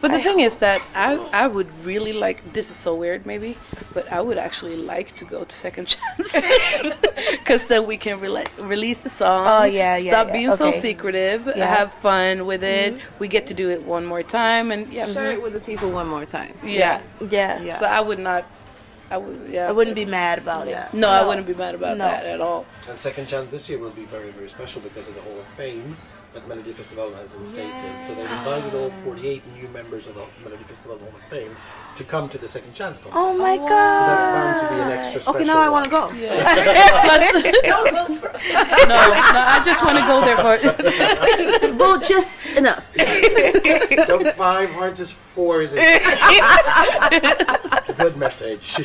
But 0.00 0.12
the 0.12 0.16
I 0.16 0.22
thing 0.22 0.40
is 0.40 0.58
that 0.58 0.80
I 0.94 1.16
I 1.32 1.46
would 1.46 1.68
really 1.84 2.12
like. 2.14 2.52
This 2.54 2.70
is 2.70 2.76
so 2.76 2.94
weird, 2.94 3.26
maybe, 3.26 3.58
but 3.92 4.10
I 4.10 4.20
would 4.20 4.38
actually 4.38 4.76
like 4.76 5.14
to 5.16 5.24
go 5.26 5.44
to 5.44 5.54
Second 5.54 5.88
Chance 5.92 6.32
because 7.32 7.64
then 7.64 7.86
we 7.86 7.96
can 7.98 8.18
rela- 8.18 8.48
release 8.58 8.98
the 8.98 9.10
song. 9.10 9.46
Oh, 9.46 9.64
yeah, 9.64 9.96
yeah, 9.98 10.10
Stop 10.12 10.28
yeah, 10.28 10.32
being 10.32 10.56
so 10.56 10.68
okay. 10.68 10.80
secretive. 10.80 11.46
Yeah. 11.46 11.52
Mm-hmm. 11.52 11.74
Have 11.76 11.92
fun 11.94 12.46
with 12.46 12.64
it. 12.64 12.98
We 13.18 13.28
get 13.28 13.46
to 13.48 13.54
do 13.54 13.68
it 13.68 13.82
one 13.84 14.06
more 14.06 14.22
time, 14.22 14.72
and 14.72 14.90
yeah, 14.92 15.06
Share 15.12 15.32
it 15.32 15.42
with 15.42 15.52
the 15.52 15.60
people 15.60 15.90
one 15.90 16.08
more 16.08 16.24
time. 16.24 16.54
yeah. 16.64 17.02
Yeah. 17.20 17.60
Yeah. 17.60 17.76
So 17.76 17.86
I 17.86 18.00
would 18.00 18.18
not. 18.18 18.44
I 19.10 19.18
would. 19.18 19.50
Yeah. 19.50 19.68
I 19.68 19.72
wouldn't 19.72 19.96
be 19.96 20.06
mad 20.06 20.38
about 20.38 20.66
it. 20.68 20.78
No, 20.94 21.08
I 21.10 21.26
wouldn't 21.26 21.46
be 21.46 21.54
mad 21.54 21.74
about 21.74 21.98
No. 21.98 22.04
that 22.06 22.24
at 22.24 22.40
all. 22.40 22.64
And 22.88 22.98
Second 22.98 23.26
Chance 23.28 23.50
this 23.50 23.68
year 23.68 23.78
will 23.78 23.90
be 23.90 24.04
very, 24.04 24.30
very 24.30 24.48
special 24.48 24.80
because 24.80 25.08
of 25.08 25.14
the 25.16 25.20
Hall 25.22 25.38
of 25.38 25.46
Fame 25.58 25.96
that 26.32 26.46
Melody 26.46 26.72
Festival 26.72 27.12
has 27.14 27.34
instated. 27.34 27.74
So 28.06 28.14
they've 28.14 28.30
invited 28.30 28.72
all 28.74 28.90
48 28.90 29.42
new 29.54 29.66
members 29.68 30.06
of 30.06 30.14
the 30.14 30.24
Melody 30.44 30.62
Festival 30.64 30.98
Hall 30.98 31.08
of 31.08 31.22
Fame 31.24 31.56
to 31.96 32.04
come 32.04 32.28
to 32.28 32.38
the 32.38 32.46
Second 32.46 32.72
Chance 32.74 32.98
contest. 32.98 33.16
Oh 33.16 33.36
my 33.36 33.52
oh, 33.52 33.56
So 33.56 33.66
God. 33.66 34.08
that's 34.08 34.36
bound 34.36 34.60
to 34.60 34.68
be 34.74 34.80
an 34.80 34.92
extra 34.98 35.20
special 35.20 35.36
Okay, 35.36 35.44
now 35.44 35.58
I 35.60 35.68
want 35.68 35.86
to 35.86 35.90
go. 35.90 36.10
Yeah. 36.12 37.50
Don't 37.62 37.90
vote 38.08 38.18
for 38.20 38.30
us. 38.30 38.42
no, 38.48 38.62
no, 38.88 38.96
I 38.96 39.60
just 39.64 39.82
want 39.84 39.98
to 39.98 40.04
go 40.06 40.20
there 40.24 40.36
for. 40.36 40.56
Vote 41.74 42.02
just 42.06 42.46
enough. 42.56 42.84
Don't 44.06 44.32
five 44.34 44.70
hearts 44.70 45.00
is 45.00 45.10
four 45.10 45.62
is 45.62 45.74
it? 45.76 46.02
Good 47.96 48.16
message. 48.16 48.76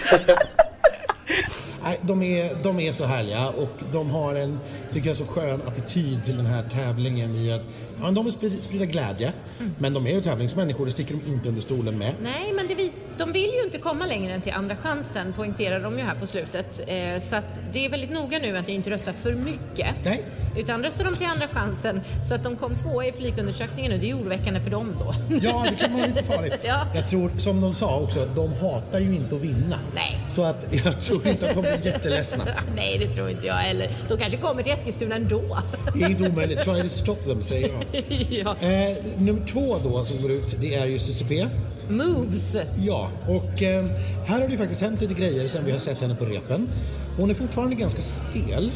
Nej, 1.86 2.00
de, 2.02 2.22
är, 2.22 2.58
de 2.64 2.80
är 2.80 2.92
så 2.92 3.06
härliga 3.06 3.50
och 3.50 3.72
de 3.92 4.10
har 4.10 4.36
en, 4.36 4.60
tycker 4.94 5.08
jag, 5.08 5.18
så 5.18 5.26
skön 5.26 5.62
attityd 5.68 6.26
till 6.26 6.38
den 6.38 6.46
här 6.46 6.64
tävlingen 6.74 7.36
i 7.36 7.52
att 7.52 7.62
ja, 8.02 8.12
de 8.12 8.26
vill 8.26 8.62
sprida, 8.62 8.86
glädje, 8.86 9.32
men 9.78 9.94
de 9.94 10.08
är 10.08 10.12
ju 10.12 10.22
tävlingsmänniskor, 10.22 10.86
det 10.86 10.92
sticker 10.92 11.16
de 11.26 11.32
inte 11.32 11.50
under 11.50 11.62
stolen 11.62 11.98
med. 11.98 12.14
Nej, 12.24 12.54
men 12.56 12.68
det 12.68 12.76
vis, 12.76 13.06
de 13.18 13.32
vill 13.32 13.52
ju 13.54 13.64
inte 13.64 13.78
komma 13.78 14.06
längre 14.06 14.34
än 14.34 14.42
till 14.42 14.54
andra 14.54 14.76
chansen, 14.76 15.34
poängterar 15.34 15.80
de 15.80 15.98
ju 15.98 16.04
här 16.04 16.16
på 16.16 16.28
slutet. 16.28 16.82
Eh, 16.88 17.20
så 17.22 17.36
att 17.36 17.60
det 17.74 17.86
är 17.86 17.90
väldigt 17.90 18.12
noga 18.12 18.40
nu 18.40 18.58
att 18.58 18.68
ni 18.68 18.74
inte 18.74 18.90
röstar 18.90 19.14
för 19.14 19.34
mycket. 19.34 19.96
Nej. 20.04 20.24
Utan 20.58 20.84
röstar 20.84 21.06
de 21.06 21.16
till 21.16 21.28
andra 21.28 21.48
chansen, 21.48 22.02
så 22.30 22.36
att 22.36 22.44
de 22.44 22.56
kom 22.56 22.76
tvåa 22.76 23.06
i 23.06 23.12
publikundersökningen 23.12 23.92
nu, 23.92 23.98
det 23.98 24.10
är 24.10 24.18
oroväckande 24.18 24.62
för 24.62 24.70
dem 24.70 24.96
då. 25.00 25.14
Ja, 25.42 25.66
det 25.70 25.76
kan 25.76 25.94
vara 25.94 26.06
lite 26.06 26.24
farligt. 26.24 26.54
Ja. 26.68 26.88
Jag 26.96 27.10
tror, 27.10 27.32
som 27.38 27.62
de 27.62 27.74
sa 27.74 28.00
också, 28.00 28.26
de 28.36 28.54
hatar 28.54 29.00
ju 29.00 29.16
inte 29.16 29.36
att 29.36 29.42
vinna. 29.42 29.80
Nej. 29.96 30.18
Så 30.30 30.44
att 30.44 30.68
jag 30.86 31.02
tror 31.02 31.28
inte 31.28 31.50
att 31.50 31.56
de 31.56 31.62
blir 31.62 31.86
jätteledsna. 31.86 32.44
Nej, 32.76 32.98
det 32.98 33.16
tror 33.16 33.30
inte 33.30 33.48
jag 33.48 33.54
heller. 33.54 33.90
De 34.08 34.18
kanske 34.18 34.38
kommer 34.38 34.64
till 34.64 34.74
Eskilstuna 34.74 35.16
ändå. 35.16 35.58
Det 35.96 36.04
är 36.04 36.10
inte 36.10 36.30
omöjligt. 36.30 36.62
Try 36.62 36.82
to 36.82 36.90
stop 36.90 37.16
them, 37.16 37.44
säger 37.44 37.68
jag. 37.68 37.85
ja. 38.30 38.56
Eh, 38.62 38.98
nummer 39.18 39.48
två 39.48 39.78
då 39.84 40.06
som 40.06 40.22
går 40.22 40.32
ut, 40.32 40.56
det 40.62 40.76
är 40.76 40.86
ju 40.86 41.00
CCP. 41.00 41.48
Moves. 41.90 42.58
Ja, 42.78 43.12
och 43.28 43.62
eh, 43.64 43.86
här 44.26 44.40
har 44.40 44.48
det 44.48 44.52
ju 44.52 44.58
faktiskt 44.58 44.82
hänt 44.82 45.02
lite 45.02 45.14
grejer 45.14 45.48
sen 45.48 45.66
vi 45.66 45.72
har 45.72 45.80
sett 45.80 46.02
henne 46.02 46.16
på 46.16 46.26
repen. 46.26 46.70
Hon 47.18 47.30
är 47.30 47.34
fortfarande 47.34 47.76
ganska 47.76 48.02
stel. 48.02 48.72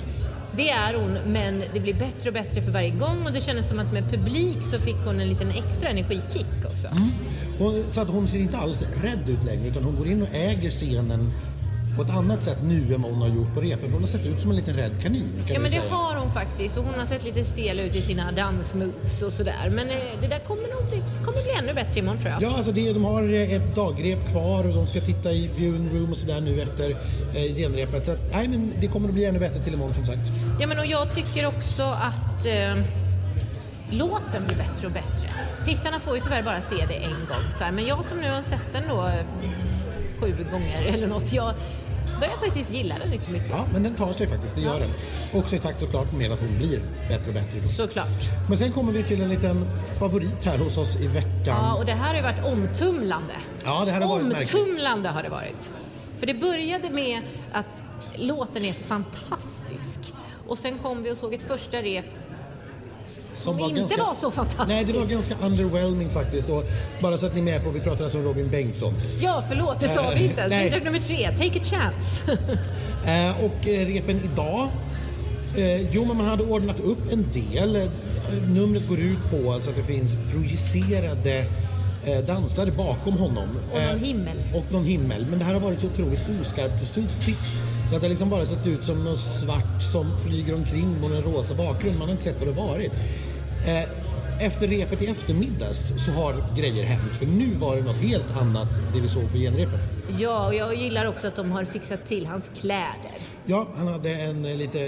Det 0.57 0.69
är 0.69 0.93
hon, 0.93 1.17
men 1.33 1.63
det 1.73 1.79
blir 1.79 1.93
bättre 1.93 2.29
och 2.29 2.33
bättre 2.33 2.61
för 2.61 2.71
varje 2.71 2.89
gång 2.89 3.25
och 3.25 3.33
det 3.33 3.41
kändes 3.41 3.69
som 3.69 3.79
att 3.79 3.93
med 3.93 4.11
publik 4.11 4.57
så 4.61 4.79
fick 4.79 4.95
hon 5.05 5.19
en 5.19 5.27
liten 5.27 5.51
extra 5.51 5.89
energikick 5.89 6.65
också. 6.65 6.87
Hon, 7.59 7.83
så 7.91 8.01
att 8.01 8.07
hon 8.07 8.27
ser 8.27 8.39
inte 8.39 8.57
alls 8.57 8.81
rädd 9.03 9.29
ut 9.29 9.43
längre 9.45 9.67
utan 9.67 9.83
hon 9.83 9.95
går 9.95 10.07
in 10.07 10.21
och 10.21 10.27
äger 10.33 10.69
scenen 10.69 11.31
på 11.99 12.05
ett 12.05 12.17
annat 12.17 12.43
sätt 12.43 12.57
nu 12.63 12.93
än 12.95 13.01
vad 13.01 13.11
hon 13.11 13.21
har 13.21 13.27
gjort 13.29 13.53
på 13.53 13.61
repen. 13.61 13.79
För 13.79 13.91
hon 13.91 14.01
har 14.01 14.07
sett 14.07 14.25
ut 14.25 14.41
som 14.41 14.49
en 14.51 14.55
liten 14.57 14.73
rädd 14.75 15.01
kanin 15.01 15.29
kan 15.45 15.53
Ja 15.55 15.59
men 15.59 15.71
det 15.71 15.77
säga. 15.77 15.91
har 15.93 16.15
hon 16.15 16.31
faktiskt 16.31 16.77
och 16.77 16.83
hon 16.83 16.93
har 16.99 17.05
sett 17.05 17.23
lite 17.23 17.43
stel 17.43 17.79
ut 17.79 17.95
i 17.95 18.01
sina 18.01 18.31
dansmoves 18.31 19.21
och 19.21 19.33
sådär. 19.33 19.69
Men 19.71 19.89
eh, 19.89 19.95
det 20.21 20.27
där 20.27 20.39
kommer 20.39 20.61
nog 20.61 20.89
bli, 20.89 21.03
kommer 21.25 21.43
bli 21.43 21.51
ännu 21.51 21.73
bättre 21.73 21.99
imorgon 21.99 22.19
tror 22.21 22.31
jag. 22.31 22.41
Ja, 22.43 22.57
alltså 22.57 22.71
det, 22.71 22.93
de 22.93 23.03
har 23.03 23.23
eh, 23.33 23.53
ett 23.53 23.75
dagrep 23.75 24.29
kvar 24.31 24.67
och 24.67 24.75
de 24.75 24.87
ska 24.87 25.01
titta 25.01 25.31
i 25.31 25.49
viewing 25.57 25.89
room 25.93 26.11
och 26.11 26.17
sådär 26.17 26.41
nu 26.41 26.61
efter 26.61 26.89
eh, 27.35 27.55
genrepet. 27.55 28.05
Så 28.05 28.11
att, 28.11 28.31
nej, 28.33 28.47
men 28.47 28.73
det 28.81 28.87
kommer 28.87 29.07
att 29.07 29.13
bli 29.13 29.25
ännu 29.25 29.39
bättre 29.39 29.59
till 29.63 29.73
imorgon 29.73 29.93
som 29.93 30.05
sagt. 30.05 30.31
Ja, 30.59 30.67
men 30.67 30.79
och 30.79 30.85
jag 30.85 31.13
tycker 31.13 31.45
också 31.45 31.83
att 31.83 32.45
eh, 32.45 32.75
låten 33.91 34.45
blir 34.47 34.57
bättre 34.57 34.87
och 34.87 34.93
bättre. 34.93 35.27
Tittarna 35.65 35.99
får 35.99 36.15
ju 36.15 36.21
tyvärr 36.21 36.43
bara 36.43 36.61
se 36.61 36.75
det 36.75 36.95
en 36.95 37.11
gång. 37.29 37.45
Så 37.57 37.63
här. 37.63 37.71
Men 37.71 37.85
jag 37.85 38.05
som 38.05 38.17
nu 38.17 38.29
har 38.29 38.41
sett 38.41 38.73
den 38.73 38.83
då 38.89 39.07
eh, 39.07 39.13
sju 40.19 40.45
gånger 40.51 40.81
eller 40.81 41.07
något, 41.07 41.33
jag 41.33 41.53
börjar 42.19 42.33
faktiskt 42.33 42.71
gilla 42.71 42.97
den 42.99 43.11
riktigt 43.11 43.29
mycket. 43.29 43.49
Ja, 43.49 43.65
men 43.73 43.83
den 43.83 43.95
tar 43.95 44.11
sig 44.11 44.27
faktiskt, 44.27 44.55
det 44.55 44.61
gör 44.61 44.79
den. 44.79 44.89
Också 45.33 45.55
i 45.55 45.59
takt 45.59 45.79
såklart 45.79 46.11
med 46.13 46.31
att 46.31 46.39
hon 46.39 46.57
blir 46.57 46.81
bättre 47.09 47.27
och 47.27 47.33
bättre. 47.33 47.67
Såklart. 47.67 48.07
Men 48.49 48.57
sen 48.57 48.71
kommer 48.71 48.91
vi 48.93 49.03
till 49.03 49.21
en 49.21 49.29
liten 49.29 49.65
favorit 49.99 50.43
här 50.43 50.57
hos 50.57 50.77
oss 50.77 50.95
i 50.95 51.07
veckan. 51.07 51.29
Ja, 51.45 51.75
och 51.77 51.85
det 51.85 51.91
här 51.91 52.07
har 52.07 52.15
ju 52.15 52.21
varit 52.21 52.45
omtumlande. 52.53 53.33
Ja, 53.63 53.85
det 53.85 53.91
här 53.91 54.01
har 54.01 54.07
varit 54.07 54.25
märkligt. 54.25 54.53
Omtumlande 54.53 55.09
har 55.09 55.23
det 55.23 55.29
varit. 55.29 55.73
För 56.17 56.27
det 56.27 56.33
började 56.33 56.89
med 56.89 57.21
att 57.51 57.83
låten 58.15 58.65
är 58.65 58.73
fantastisk. 58.73 60.13
Och 60.47 60.57
sen 60.57 60.77
kom 60.77 61.03
vi 61.03 61.11
och 61.11 61.17
såg 61.17 61.33
ett 61.33 61.41
första 61.41 61.77
rep 61.77 62.05
som, 63.35 63.59
inte 63.59 63.95
var 63.97 64.13
så 64.13 64.31
fantastiskt. 64.31 64.67
Nej, 64.67 64.85
det 64.85 64.93
var 64.93 65.05
ganska 65.05 65.35
underwhelming 65.45 66.09
faktiskt. 66.09 66.49
Och 66.49 66.63
bara 67.01 67.17
så 67.17 67.25
att 67.25 67.33
ni 67.33 67.39
är 67.39 67.43
med 67.43 67.63
på, 67.63 67.69
vi 67.69 67.79
pratar 67.79 68.03
alltså 68.03 68.17
om 68.17 68.23
Robin 68.23 68.49
Bengtsson. 68.49 68.93
Ja, 69.21 69.43
förlåt, 69.49 69.79
det 69.79 69.87
sa 69.87 70.11
vi 70.15 70.23
inte 70.25 70.39
ens. 70.41 70.51
Nej. 70.51 70.63
Bidrag 70.69 70.83
nummer 70.85 70.99
tre, 70.99 71.31
Take 71.37 71.59
a 71.59 71.63
chance. 71.63 72.37
Eh, 73.05 73.45
och 73.45 73.67
eh, 73.67 73.85
repen 73.87 74.21
idag, 74.33 74.67
eh, 75.57 75.81
jo 75.91 76.05
men 76.05 76.17
man 76.17 76.25
hade 76.25 76.43
ordnat 76.43 76.79
upp 76.79 77.11
en 77.11 77.25
del. 77.33 77.75
Eh, 77.75 77.83
numret 78.49 78.87
går 78.87 78.99
ut 78.99 79.17
på 79.31 79.51
alltså 79.51 79.69
att 79.69 79.75
det 79.75 79.83
finns 79.83 80.17
projicerade 80.33 81.45
eh, 82.05 82.17
dansare 82.19 82.71
bakom 82.71 83.17
honom. 83.17 83.49
Och 83.71 83.79
någon 83.81 83.97
Eh, 83.97 84.03
himmel. 84.03 84.37
Och 84.55 84.71
någon 84.71 84.85
himmel. 84.85 85.25
Men 85.29 85.39
det 85.39 85.45
här 85.45 85.53
har 85.53 85.61
varit 85.61 85.81
så 85.81 85.87
otroligt 85.87 86.21
oskarpt 86.41 86.81
och 86.81 86.87
suddigt. 86.87 87.39
Så 87.89 87.95
att 87.95 88.01
det 88.01 88.09
liksom 88.09 88.29
bara 88.29 88.45
sett 88.45 88.67
ut 88.67 88.85
som 88.85 89.03
något 89.03 89.19
svart 89.19 89.83
som 89.91 90.17
flyger 90.25 90.55
omkring 90.55 90.95
på 91.01 91.07
en 91.07 91.21
rosa 91.21 91.55
bakgrund. 91.55 91.97
Man 91.97 92.07
har 92.07 92.11
inte 92.11 92.23
sett 92.23 92.39
vad 92.39 92.47
det 92.47 92.61
varit. 92.61 92.91
Eh, 93.67 94.45
efter 94.45 94.67
repet 94.67 95.01
i 95.01 95.05
eftermiddags 95.05 95.93
så 96.05 96.11
har 96.11 96.35
grejer 96.57 96.83
hänt. 96.83 97.17
För 97.17 97.25
nu 97.25 97.53
var 97.53 97.75
det 97.75 97.81
något 97.81 97.95
helt 97.97 98.37
annat 98.41 98.67
det 98.93 98.99
vi 98.99 99.09
såg 99.09 99.31
på 99.31 99.37
genrepet. 99.37 99.79
ja, 100.19 100.47
och 100.47 100.55
jag 100.55 100.75
gillar 100.75 101.05
också 101.05 101.27
att 101.27 101.35
de 101.35 101.51
har 101.51 101.63
fixat 101.65 102.05
till 102.05 102.25
hans 102.25 102.51
kläder. 102.61 103.11
Ja, 103.45 103.67
han 103.75 103.87
hade 103.87 104.09
en 104.09 104.45
eh, 104.45 104.57
lite, 104.57 104.79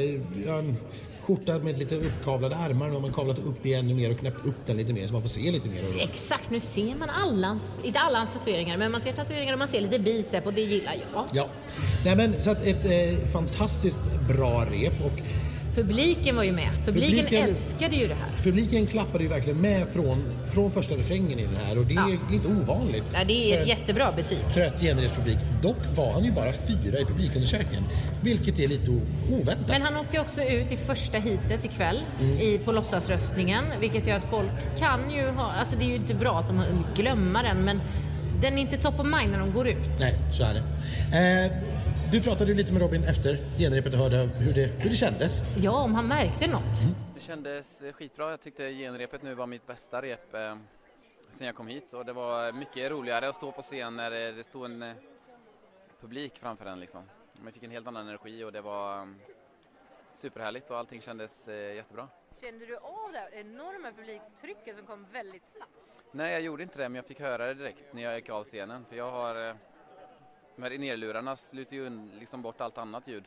en 0.48 0.78
skjorta 1.22 1.60
med 1.60 1.80
lite 1.80 1.96
uppkavlade 1.96 2.56
ärmar. 2.56 2.88
Nu 2.88 2.94
har 2.94 3.02
man 3.02 3.14
kavlat 3.14 3.40
upp 3.40 3.66
igen 3.66 3.86
ännu 3.86 3.94
mer 3.94 4.12
och 4.12 4.20
knäppt 4.20 4.46
upp 4.46 4.68
den 4.68 4.78
lite 4.78 4.94
mer 4.94 5.08
så 5.08 5.14
man 5.14 5.22
får 5.22 5.30
se 5.30 5.52
lite 5.52 5.68
mer. 5.70 5.82
Exakt, 6.00 6.50
nu 6.50 6.60
ser 6.60 6.96
man 6.96 7.10
alla 7.10 7.48
hans, 7.48 7.64
inte 7.84 8.00
alla 8.00 8.18
hans 8.18 8.30
tatueringar, 8.34 8.78
men 8.78 8.92
man 8.92 9.02
ser 9.02 9.14
tatueringar 9.14 9.54
och 9.54 9.60
man 9.60 9.68
ser 9.68 9.82
lite 9.82 10.00
bicep 10.00 10.46
och 10.46 10.54
det 10.54 10.62
gillar 10.62 10.94
jag. 11.14 11.26
Ja, 11.34 11.48
nej 12.06 12.16
men 12.16 12.34
så 12.42 12.52
att 12.52 12.66
ett 12.66 12.86
eh, 12.86 13.28
fantastiskt 13.32 14.02
bra 14.28 14.66
rep 14.72 15.06
och 15.06 15.22
Publiken 15.76 16.36
var 16.36 16.44
ju 16.44 16.52
med. 16.52 16.70
Publiken, 16.86 17.26
Publiken- 17.26 17.44
älskade 17.50 17.96
ju 17.96 18.08
det 18.08 18.14
här. 18.14 18.44
publiken 18.44 18.88
klappade 18.88 19.24
ju 19.24 19.30
verkligen 19.30 19.62
med 19.62 19.88
från, 19.94 20.24
från 20.54 20.72
första 20.72 20.96
refrängen 20.96 21.40
i 21.40 21.46
den 21.46 21.56
här 21.66 21.78
och 21.78 21.86
det 21.86 21.94
är 21.94 21.98
Ja. 22.30 22.34
inte 22.36 22.48
ovanligt. 22.48 23.04
Ja, 23.14 23.24
det 23.24 23.54
är 23.54 23.60
ett 23.60 23.68
jättebra 23.68 24.12
betyg. 24.12 24.38
Trött 24.54 24.80
genrepspublik. 24.82 25.38
Dock 25.62 25.78
var 25.96 26.14
han 26.14 26.24
ju 26.26 26.32
bara 26.32 26.52
fyra 26.54 27.00
i 27.00 27.06
publikundersökningen, 27.06 27.84
vilket 28.22 28.60
är 28.60 28.68
lite 28.68 28.92
oväntat. 29.32 29.68
Men 29.68 29.82
han 29.82 29.98
åkte 29.98 30.16
ju 30.18 30.22
också 30.22 30.42
ut 30.42 30.72
i 30.72 30.78
första 30.78 31.18
heatet 31.18 31.66
ikväll 31.66 32.02
Mm. 32.22 32.38
i, 32.38 32.60
på 32.66 32.72
låtsasröstningen, 32.72 33.64
vilket 33.80 34.08
gör 34.08 34.16
att 34.18 34.30
folk 34.30 34.50
kan 34.80 35.12
ju 35.12 35.26
ha... 35.30 35.52
Alltså 35.52 35.76
det 35.76 35.86
är 35.86 35.90
ju 35.90 35.96
inte 35.96 36.14
bra 36.14 36.40
att 36.40 36.48
de 36.48 36.62
glömmer 36.96 37.44
den, 37.44 37.58
men 37.66 37.82
den 38.42 38.54
är 38.58 38.62
inte 38.62 38.78
top 38.78 39.00
of 39.00 39.06
mind 39.06 39.32
när 39.32 39.40
de 39.40 39.52
går 39.54 39.68
ut. 39.68 39.78
Nej, 40.00 40.16
så 40.34 40.44
är 40.44 40.54
det. 40.54 40.62
Eh, 41.18 41.52
du 42.12 42.22
pratade 42.22 42.52
ju 42.52 42.58
lite 42.58 42.74
med 42.74 42.82
Robin 42.82 43.04
efter 43.04 43.38
genrepet 43.58 43.94
och 43.94 44.00
hörde 44.00 44.18
hur 44.18 44.54
det, 44.54 44.66
hur 44.66 44.90
det 44.90 44.96
kändes. 44.96 45.42
Ja, 45.58 45.84
om 45.84 45.96
han 45.96 46.08
märkte 46.08 46.48
något. 46.48 46.78
Det 47.16 47.22
kändes 47.22 47.82
eh, 47.82 47.94
skitbra. 47.94 48.30
Jag 48.30 48.42
tyckte 48.42 48.74
genrepet 48.74 49.24
nu 49.24 49.36
var 49.36 49.48
mitt 49.48 49.68
bästa 49.68 50.02
rep 50.02 50.34
eh, 50.34 50.56
sen 51.32 51.48
jag 51.48 51.56
kom 51.56 51.68
hit 51.68 51.94
och 51.94 52.06
det 52.06 52.14
var 52.14 52.52
mycket 52.52 52.92
roligare 52.92 53.30
att 53.30 53.36
stå 53.36 53.52
på 53.52 53.62
scen 53.62 53.96
när 53.96 54.12
det, 54.12 54.32
det 54.32 54.44
stod 54.44 54.66
en 54.66 54.82
eh, 54.82 54.94
publik 56.02 56.40
framför 56.40 56.66
en 56.66 56.80
liksom. 56.80 57.04
Man 57.44 57.54
fick 57.54 57.64
en 57.64 57.72
helt 57.72 57.88
annan 57.88 58.08
energi 58.08 58.44
och 58.44 58.52
det 58.52 58.62
var 58.62 59.00
eh, 59.00 59.08
superhärligt 60.14 60.72
och 60.72 60.78
allting 60.78 61.02
kändes 61.02 61.48
eh, 61.48 61.76
jättebra. 61.76 62.08
Kände 62.42 62.66
du 62.66 62.78
av 62.78 63.12
det 63.12 63.20
här 63.20 63.32
enorma 63.34 63.92
publiktrycket 63.92 64.78
som 64.78 64.86
kom 64.86 65.06
väldigt 65.14 65.48
snabbt? 65.48 65.72
Nej, 66.12 66.32
jag 66.32 66.42
gjorde 66.42 66.64
inte 66.64 66.78
det 66.78 66.90
men 66.90 66.96
jag 66.96 67.06
fick 67.06 67.20
höra 67.20 67.46
det 67.46 67.54
direkt 67.54 67.94
när 67.94 68.02
jag 68.02 68.16
gick 68.16 68.30
av 68.30 68.44
scenen 68.44 68.86
för 68.90 68.96
jag 68.96 69.12
har 69.12 69.50
eh, 69.50 69.56
de 70.62 70.70
här 70.70 70.78
nerlurarna 70.78 71.36
sluter 71.36 71.76
ju 71.76 72.10
liksom 72.20 72.42
bort 72.42 72.62
allt 72.62 72.78
annat 72.78 73.08
ljud. 73.08 73.24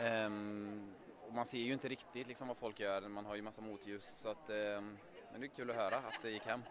Ehm, 0.00 0.94
och 1.26 1.34
man 1.34 1.46
ser 1.46 1.58
ju 1.58 1.72
inte 1.72 1.88
riktigt 1.88 2.26
liksom 2.26 2.48
vad 2.48 2.56
folk 2.56 2.80
gör, 2.80 3.08
man 3.08 3.26
har 3.26 3.36
ju 3.36 3.42
massa 3.42 3.60
motljus 3.60 4.14
så 4.22 4.28
att 4.28 4.50
ehm, 4.50 4.98
men 5.32 5.40
det 5.40 5.46
är 5.46 5.48
kul 5.48 5.70
att 5.70 5.76
höra 5.76 5.96
att 5.96 6.22
det 6.22 6.30
gick 6.30 6.42
hem. 6.42 6.62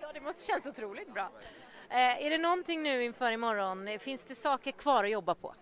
Ja, 0.00 0.12
det 0.14 0.20
måste 0.20 0.46
kännas 0.46 0.66
otroligt 0.66 1.14
bra. 1.14 1.30
Eh, 1.88 2.26
är 2.26 2.30
det 2.30 2.38
någonting 2.38 2.82
nu 2.82 3.04
inför 3.04 3.32
imorgon? 3.32 3.98
Finns 3.98 4.24
det 4.24 4.34
saker 4.34 4.72
kvar 4.72 5.04
att 5.04 5.10
jobba 5.10 5.34
på? 5.34 5.54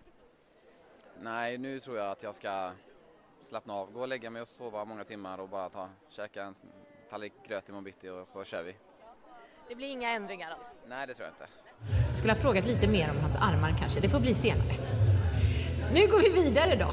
Nej, 1.19 1.57
nu 1.57 1.79
tror 1.79 1.97
jag 1.97 2.11
att 2.11 2.23
jag 2.23 2.35
ska 2.35 2.71
slappna 3.41 3.73
av, 3.73 3.91
gå 3.91 4.01
och 4.01 4.07
lägga 4.07 4.29
mig 4.29 4.41
och 4.41 4.47
sova 4.47 4.85
många 4.85 5.03
timmar 5.03 5.39
och 5.39 5.49
bara 5.49 5.69
ta, 5.69 5.89
käka 6.09 6.43
en 6.43 6.55
tallrik 7.09 7.33
gröt 7.43 7.69
imorgon 7.69 7.83
bitti 7.83 8.09
och 8.09 8.27
så 8.27 8.43
kör 8.43 8.63
vi. 8.63 8.75
Det 9.67 9.75
blir 9.75 9.87
inga 9.87 10.09
ändringar 10.09 10.51
alls. 10.51 10.77
Nej, 10.87 11.07
det 11.07 11.13
tror 11.13 11.25
jag 11.25 11.33
inte. 11.33 11.68
Jag 11.87 12.17
skulle 12.17 12.33
ha 12.33 12.39
frågat 12.39 12.65
lite 12.65 12.87
mer 12.87 13.09
om 13.09 13.17
hans 13.21 13.35
armar 13.35 13.75
kanske. 13.79 13.99
Det 13.99 14.09
får 14.09 14.19
bli 14.19 14.33
senare. 14.33 14.73
Nu 15.93 16.07
går 16.07 16.19
vi 16.35 16.43
vidare 16.43 16.75
då 16.75 16.91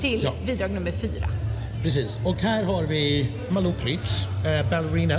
till 0.00 0.20
Ja. 0.24 0.32
bidrag 0.46 0.70
nummer 0.70 0.90
fyra. 0.92 1.26
Precis, 1.82 2.18
och 2.24 2.36
här 2.36 2.64
har 2.64 2.82
vi 2.82 3.32
Malou 3.48 3.72
Prytz, 3.72 4.24
eh, 4.46 4.70
ballerina. 4.70 5.14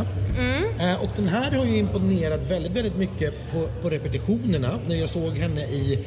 Eh, 0.80 1.01
och 1.04 1.10
den 1.16 1.28
här 1.28 1.51
har 1.51 1.66
ju 1.66 1.78
imponerat 1.78 2.51
väldigt, 2.51 2.72
väldigt 2.72 2.96
mycket 2.98 3.34
på, 3.51 3.68
på 3.82 3.89
repetitionerna. 3.89 4.80
När 4.88 4.96
jag 4.96 5.10
såg 5.10 5.38
henne 5.38 5.62
i 5.62 6.06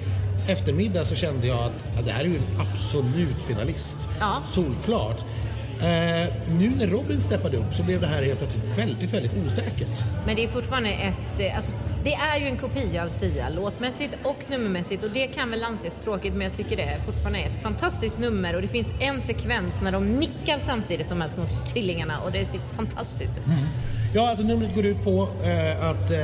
eftermiddag 0.49 1.05
så 1.05 1.15
kände 1.15 1.47
jag 1.47 1.59
att 1.65 1.73
ja, 1.97 2.03
det 2.03 2.11
här 2.11 2.21
är 2.25 2.29
ju 2.29 2.37
en 2.37 2.61
absolut 2.61 3.43
finalist. 3.43 4.09
Ja. 4.21 4.43
Solklart. 4.49 5.25
Eh, 5.83 6.33
nu 6.59 6.71
när 6.79 6.87
Robin 6.87 7.21
steppade 7.21 7.57
upp 7.57 7.75
så 7.75 7.83
blev 7.83 8.01
det 8.01 8.07
här 8.07 8.23
helt 8.23 8.39
plötsligt 8.39 8.79
väldigt, 8.79 9.15
väldigt 9.15 9.33
osäkert. 9.47 10.03
Men 10.27 10.37
det 10.37 10.45
är 10.45 10.49
fortfarande 10.49 10.91
ett... 10.91 11.41
eh, 11.41 11.57
Alltså, 11.57 11.73
det 12.05 12.15
är 12.15 12.41
ju 12.41 12.47
en 12.47 12.57
kopia 12.57 13.05
av 13.05 13.09
Sia 13.09 13.49
låtmässigt 13.49 14.15
och 14.23 14.37
nummermässigt 14.49 15.05
och 15.05 15.11
det 15.11 15.27
kan 15.27 15.51
väl 15.51 15.65
anses 15.65 15.97
tråkigt 15.97 16.33
men 16.35 16.43
jag 16.43 16.57
tycker 16.57 16.77
det 16.77 16.83
är 16.83 16.99
fortfarande 16.99 17.39
ett 17.39 17.63
fantastiskt 17.63 18.19
nummer 18.19 18.55
och 18.57 18.63
det 18.63 18.69
finns 18.69 18.89
en 19.01 19.23
sekvens 19.23 19.75
när 19.83 19.93
de 19.93 20.07
nickar 20.13 20.59
samtidigt 20.59 21.09
de 21.09 21.21
här 21.21 21.29
små 21.29 21.45
tvillingarna 21.73 22.21
och 22.21 22.33
det 22.33 22.45
ser 22.45 22.61
fantastiskt 22.77 23.37
ut. 23.37 23.43
Ja, 24.15 24.29
alltså 24.31 24.45
numret 24.47 24.75
går 24.75 24.87
ut 24.87 25.05
på 25.05 25.29
eh, 25.45 25.85
att 25.91 26.11
eh, 26.11 26.19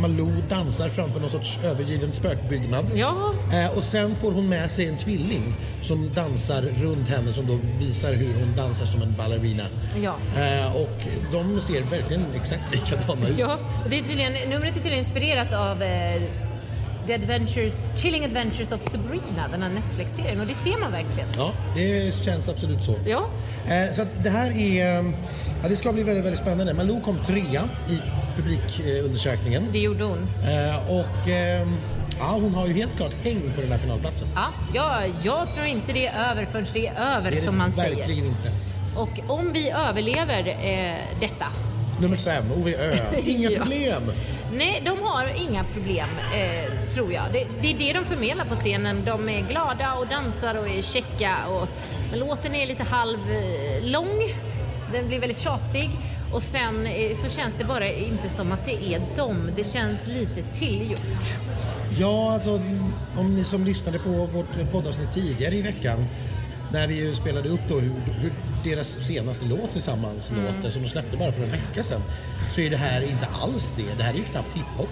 Malou 0.00 0.32
dansar 0.48 0.88
framför 0.88 1.20
någon 1.20 1.30
sorts 1.30 1.58
övergiven 1.64 2.12
spökbyggnad. 2.12 2.86
Ja, 2.94 3.14
Eh, 3.52 3.78
och 3.78 3.84
sen 3.84 4.14
får 4.14 4.32
hon 4.32 4.48
med 4.48 4.70
sig 4.70 4.88
en 4.88 4.96
tvilling 4.96 5.54
som 5.82 6.10
dansar 6.14 6.62
runt 6.62 7.08
henne 7.08 7.32
som 7.32 7.46
då 7.46 7.58
visar 7.78 8.14
hur 8.14 8.34
hon 8.34 8.56
dansar 8.56 8.86
som 8.86 9.02
en 9.02 9.14
ballerina. 9.18 9.62
ja. 10.02 10.14
Eh, 10.42 10.76
och 10.76 10.98
de 11.32 11.60
ser 11.60 11.80
verkligen 11.82 12.24
exakt 12.34 12.62
likadana 12.74 13.28
ut. 13.28 13.38
Ja, 13.38 13.58
det 13.90 13.98
är 13.98 14.02
tydligen, 14.02 14.32
numret 14.50 14.70
är 14.70 14.74
tydligen 14.74 14.98
inspirerat 14.98 15.52
av 15.52 15.82
eh, 15.82 16.22
The 17.06 17.14
Adventures, 17.14 17.92
Chilling 17.96 18.24
Adventures 18.24 18.72
of 18.72 18.82
Sabrina, 18.82 19.48
den 19.52 19.62
här 19.62 19.68
Netflix-serien. 19.68 20.40
Och 20.40 20.46
det 20.46 20.54
ser 20.54 20.80
man 20.80 20.92
verkligen. 20.92 21.28
Ja, 21.36 21.52
det 21.74 22.14
känns 22.24 22.48
absolut 22.48 22.84
så. 22.84 22.94
Ja, 23.06 23.26
så 23.94 24.02
att 24.02 24.24
det 24.24 24.30
här 24.30 24.50
är... 24.58 25.12
Ja, 25.62 25.68
det 25.68 25.76
ska 25.76 25.92
bli 25.92 26.02
väldigt, 26.02 26.24
väldigt 26.24 26.40
spännande. 26.40 26.74
Malou 26.74 27.00
kom 27.00 27.18
trea 27.24 27.68
i 27.90 27.98
publikundersökningen. 28.36 29.68
det 29.72 29.78
gjorde 29.78 30.04
hon. 30.04 30.18
Eh, 30.18 30.90
och 30.90 31.28
eh, 31.28 31.68
ja, 32.18 32.38
hon 32.40 32.54
har 32.54 32.66
ju 32.66 32.72
helt 32.74 32.96
klart 32.96 33.12
häng 33.24 33.40
på 33.54 33.60
den 33.60 33.72
här 33.72 33.78
finalplatsen. 33.78 34.28
Ja, 34.34 34.46
ja, 34.74 35.00
jag 35.22 35.48
tror 35.54 35.66
inte 35.66 35.92
det 35.92 36.06
är 36.06 36.30
över 36.30 36.44
förrän 36.46 36.66
det 36.72 36.86
är 36.86 37.16
över, 37.16 37.30
Det 37.30 37.36
är 37.36 37.40
som 37.40 37.58
man 37.58 37.70
det 37.70 37.76
säger. 37.76 37.96
verkligen 37.96 38.24
inte. 38.26 38.50
Och 38.96 39.20
om 39.30 39.52
vi 39.52 39.70
överlever 39.70 40.48
eh, 40.48 40.94
detta, 41.20 41.46
Nummer 42.02 42.16
fem, 42.16 42.44
Ove 42.52 42.74
Ö. 42.76 42.96
Inga 43.24 43.50
Ja. 43.50 43.60
problem. 43.60 44.02
Nej, 44.52 44.82
de 44.84 45.02
har 45.02 45.30
inga 45.50 45.64
problem, 45.64 46.08
eh, 46.34 46.88
tror 46.88 47.12
jag. 47.12 47.24
Det, 47.32 47.46
det 47.60 47.72
är 47.72 47.78
det 47.78 47.92
de 47.98 48.04
förmedlar 48.04 48.44
på 48.44 48.54
scenen. 48.54 49.02
De 49.04 49.28
är 49.28 49.48
glada 49.48 49.94
och 49.94 50.06
dansar 50.06 50.54
och 50.54 50.68
är 50.68 50.82
käcka. 50.82 51.36
Och, 51.48 51.68
men 52.10 52.18
låten 52.18 52.54
är 52.54 52.66
lite 52.66 52.82
halv 52.82 53.18
eh, 53.30 53.84
lång. 53.90 54.20
Den 54.92 55.08
blir 55.08 55.20
väldigt 55.20 55.38
tjatig. 55.38 55.90
Och 56.32 56.42
sen 56.42 56.86
eh, 56.86 57.14
så 57.16 57.28
känns 57.28 57.56
det 57.56 57.64
bara 57.64 57.88
inte 57.92 58.28
som 58.28 58.52
att 58.52 58.64
det 58.64 58.94
är 58.94 59.02
dem. 59.16 59.50
Det 59.56 59.64
känns 59.72 60.06
lite 60.06 60.42
tillgjort. 60.42 61.00
Ja, 61.98 62.32
alltså 62.32 62.60
om 63.16 63.34
ni 63.34 63.44
som 63.44 63.64
lyssnade 63.64 63.98
på 63.98 64.10
vårt 64.10 64.72
poddavsnitt 64.72 65.12
tidigare 65.14 65.54
i 65.54 65.62
veckan 65.62 66.04
när 66.72 66.88
vi 66.88 67.14
spelade 67.14 67.48
upp 67.48 67.60
då 67.68 67.74
hur, 67.74 67.92
hur 68.20 68.32
deras 68.64 69.06
senaste 69.06 69.44
låt 69.44 69.72
tillsammans 69.72 70.30
Mm. 70.30 70.44
låter 70.44 70.70
som 70.70 70.82
de 70.82 70.88
släppte 70.88 71.16
bara 71.16 71.32
för 71.32 71.42
en 71.42 71.48
vecka 71.48 71.82
sedan 71.82 72.02
så 72.50 72.60
är 72.60 72.70
det 72.70 72.76
här 72.76 73.02
inte 73.02 73.26
alls 73.42 73.72
det. 73.76 73.94
Det 73.98 74.02
här 74.02 74.12
är 74.14 74.18
ju 74.18 74.24
knappt 74.24 74.56
hiphop. 74.56 74.88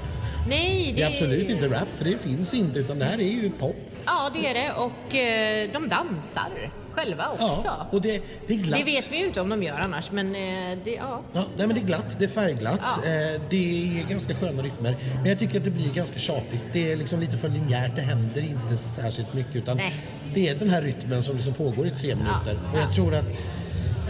Nej, 0.49 0.93
Det 0.97 1.03
är 1.03 1.07
absolut 1.07 1.49
inte 1.49 1.69
rap 1.69 1.89
för 1.97 2.05
det 2.05 2.19
finns 2.19 2.55
inte 2.55 2.79
utan 2.79 2.99
det 2.99 3.05
här 3.05 3.19
är 3.19 3.23
ju 3.33 3.51
pop. 3.51 3.77
Ja, 4.07 4.31
det 4.35 4.47
är 4.47 4.55
det. 4.55 4.73
Och 4.73 5.15
eh, 5.17 5.71
de 5.73 5.89
dansar 5.89 6.71
själva 6.93 7.29
också. 7.29 7.63
Ja, 7.65 7.87
och 7.91 8.01
det, 8.01 8.23
det 8.47 8.55
är 8.55 8.59
glatt. 8.59 8.79
Det 8.81 8.85
vet 8.85 9.13
vi 9.13 9.17
ju 9.19 9.27
inte 9.27 9.41
om 9.41 9.49
de 9.49 9.63
gör 9.63 9.79
annars, 9.79 10.11
men 10.11 10.27
eh, 10.27 10.79
det, 10.85 10.91
ja. 10.91 11.21
Ja, 11.33 11.45
nej 11.57 11.67
men 11.67 11.75
det 11.75 11.81
är 11.81 11.87
glatt, 11.87 12.17
det 12.19 12.25
är 12.25 12.29
färgglatt, 12.29 12.81
Ja. 13.05 13.11
eh, 13.11 13.41
det 13.51 14.01
är 14.01 14.09
ganska 14.09 14.35
sköna 14.35 14.63
rytmer. 14.63 14.97
Men 15.15 15.27
jag 15.27 15.39
tycker 15.39 15.59
att 15.59 15.65
det 15.65 15.71
blir 15.71 15.93
ganska 15.93 16.19
tjatigt. 16.19 16.63
Det 16.73 16.93
är 16.93 16.97
liksom 16.97 17.21
lite 17.21 17.39
för 17.39 17.49
linjärt, 17.49 17.97
det 17.97 18.03
händer 18.03 18.43
inte 18.43 18.77
särskilt 18.77 19.35
mycket. 19.35 19.57
Utan 19.57 19.77
Nej. 19.77 19.95
det 20.35 20.49
är 20.49 20.55
den 20.55 20.71
här 20.71 20.83
rytmen 20.83 21.23
som 21.23 21.37
liksom 21.37 21.55
pågår 21.55 21.87
i 21.87 21.91
tre 21.91 22.15
minuter. 22.15 22.59
Och 22.73 22.79
ja. 22.79 22.81
jag 22.81 22.95
tror 22.95 23.15
att, 23.15 23.25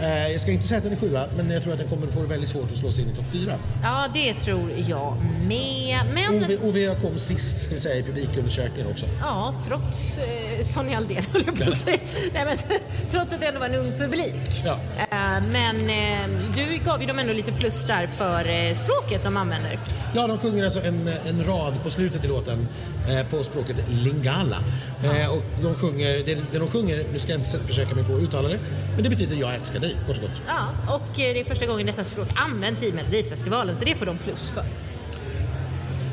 eh, 0.01 0.31
jag 0.31 0.41
ska 0.41 0.51
inte 0.51 0.67
säga 0.67 0.77
att 0.77 0.83
den 0.83 0.93
är 0.93 0.97
sjua, 0.97 1.25
men 1.37 1.49
jag 1.49 1.63
tror 1.63 1.73
att 1.73 1.79
den 1.79 1.89
kommer 1.89 2.07
att 2.07 2.13
få 2.13 2.21
det 2.21 2.27
väldigt 2.27 2.49
svårt 2.49 2.71
att 2.71 2.77
slå 2.77 2.91
sig 2.91 3.03
in 3.03 3.09
i 3.09 3.15
topp 3.15 3.25
fyra. 3.31 3.53
ja, 3.83 4.07
det 4.13 4.33
tror 4.33 4.71
jag 4.87 5.17
med. 5.47 5.99
Men 6.13 6.43
Ove, 6.43 6.57
Ove 6.57 6.95
kom 7.01 7.19
sist, 7.19 7.61
ska 7.61 7.75
vi 7.75 7.81
säga, 7.81 7.95
i 7.95 8.03
publikundersökningen 8.03 8.91
också. 8.91 9.05
ja, 9.21 9.53
trots 9.67 10.17
eh, 10.17 10.63
Sonja 10.63 10.97
Aldén, 10.97 11.23
höll 11.33 11.43
jag 11.45 11.57
på 11.59 11.71
att 11.71 11.77
säga. 11.77 11.97
Nej, 12.33 12.45
men, 12.45 12.57
trots 13.09 13.33
att 13.33 13.39
det 13.39 13.45
ändå 13.45 13.59
var 13.59 13.67
en 13.67 13.75
ung 13.75 13.91
publik. 13.97 14.33
Ja. 14.65 14.79
Eh, 14.97 15.43
men 15.51 15.89
eh, 15.89 16.39
du 16.55 16.77
gav 16.85 17.01
ju 17.01 17.07
dem 17.07 17.19
ändå 17.19 17.33
lite 17.33 17.51
plus 17.51 17.83
där 17.87 18.07
för 18.07 18.49
eh, 18.49 18.75
språket 18.75 19.23
de 19.23 19.37
använder. 19.37 19.79
Ja, 20.15 20.27
de 20.27 20.37
sjunger 20.37 20.63
alltså 20.65 20.79
en, 20.83 21.09
en 21.27 21.43
rad 21.45 21.73
på 21.83 21.89
slutet 21.89 22.25
i 22.25 22.27
låten 22.27 22.67
eh, 23.09 23.27
på 23.27 23.43
språket 23.43 23.75
lingala. 23.89 24.57
Eh, 25.03 25.27
och 25.31 25.43
de 25.61 25.75
sjunger, 25.75 26.11
det, 26.25 26.37
det 26.51 26.59
de 26.59 26.67
sjunger, 26.67 27.03
nu 27.13 27.19
ska 27.19 27.31
jag 27.31 27.39
inte 27.39 27.57
försöka 27.59 27.95
mig 27.95 28.03
på 28.03 28.13
att 28.15 28.21
uttala 28.23 28.47
det, 28.49 28.59
men 28.95 29.03
det 29.03 29.09
betyder 29.09 29.35
jag 29.35 29.55
älskar 29.55 29.79
dig, 29.79 29.90
kort 30.07 30.15
och 30.17 30.21
gott. 30.21 30.41
Ja, 30.47 30.93
och 30.95 31.01
eh, 31.19 31.33
det 31.33 31.39
är 31.39 31.43
första 31.43 31.65
gången 31.65 31.85
detta 31.85 32.03
språk 32.03 32.27
används 32.35 32.83
i 32.83 32.91
Melodifestivalen, 32.93 33.75
så 33.75 33.85
det 33.85 33.95
får 33.95 34.05
de 34.05 34.17
plus 34.17 34.49
för. 34.49 34.63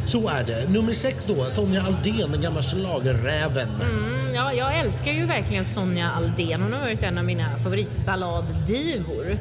Så 0.07 0.29
är 0.29 0.45
det. 0.45 0.69
Nummer 0.71 0.93
sex 0.95 1.25
då, 1.25 1.45
Sonja 1.51 1.83
Aldén, 1.83 2.33
den 2.33 2.43
gamla 2.43 2.63
schlagerräven. 2.63 3.69
Mm, 3.69 4.35
ja, 4.35 4.53
jag 4.53 4.79
älskar 4.79 5.13
ju 5.13 5.27
verkligen 5.27 5.65
Sonja 5.65 6.11
Aldén. 6.11 6.63
Hon 6.63 6.73
har 6.73 6.81
varit 6.81 7.03
en 7.03 7.19
av 7.19 7.25
mina 7.25 7.59
favoritballaddivor. 7.59 9.39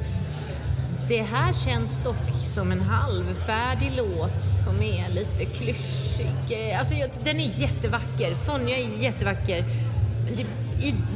Det 1.10 1.22
här 1.22 1.54
känns 1.54 2.04
dock 2.04 2.44
som 2.44 2.72
en 2.72 2.82
halvfärdig 2.82 3.92
låt 3.98 4.44
som 4.66 4.82
är 4.84 5.10
lite 5.10 5.46
klyschig. 5.46 6.72
Eh, 6.72 6.80
Alltså, 6.80 6.96
den 7.24 7.40
är 7.40 7.60
jättevacker. 7.60 8.36
Sonja 8.36 8.78
är 8.78 9.04
jättevacker. 9.04 9.66
Men 10.26 10.36
det, 10.36 10.46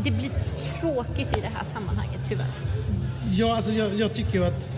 det 0.03 0.11
blir 0.11 0.29
tråkigt 0.79 1.37
i 1.37 1.41
det 1.41 1.51
här 1.55 1.63
sammanhanget, 1.63 2.19
tyvärr. 2.29 2.70
Ja, 3.33 3.55
alltså 3.55 3.71
jag, 3.73 3.99
jag 3.99 4.13
tycker 4.13 4.33
ju 4.33 4.45
att 4.45 4.71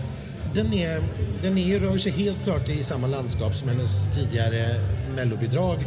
den, 0.54 0.72
är, 0.74 1.00
den 1.42 1.58
är, 1.58 1.80
rör 1.80 1.98
sig 1.98 2.12
helt 2.12 2.42
klart 2.44 2.68
i 2.68 2.82
samma 2.84 3.06
landskap 3.06 3.56
som 3.56 3.68
hennes 3.68 3.90
tidigare 4.14 4.80
mellobidrag. 5.16 5.78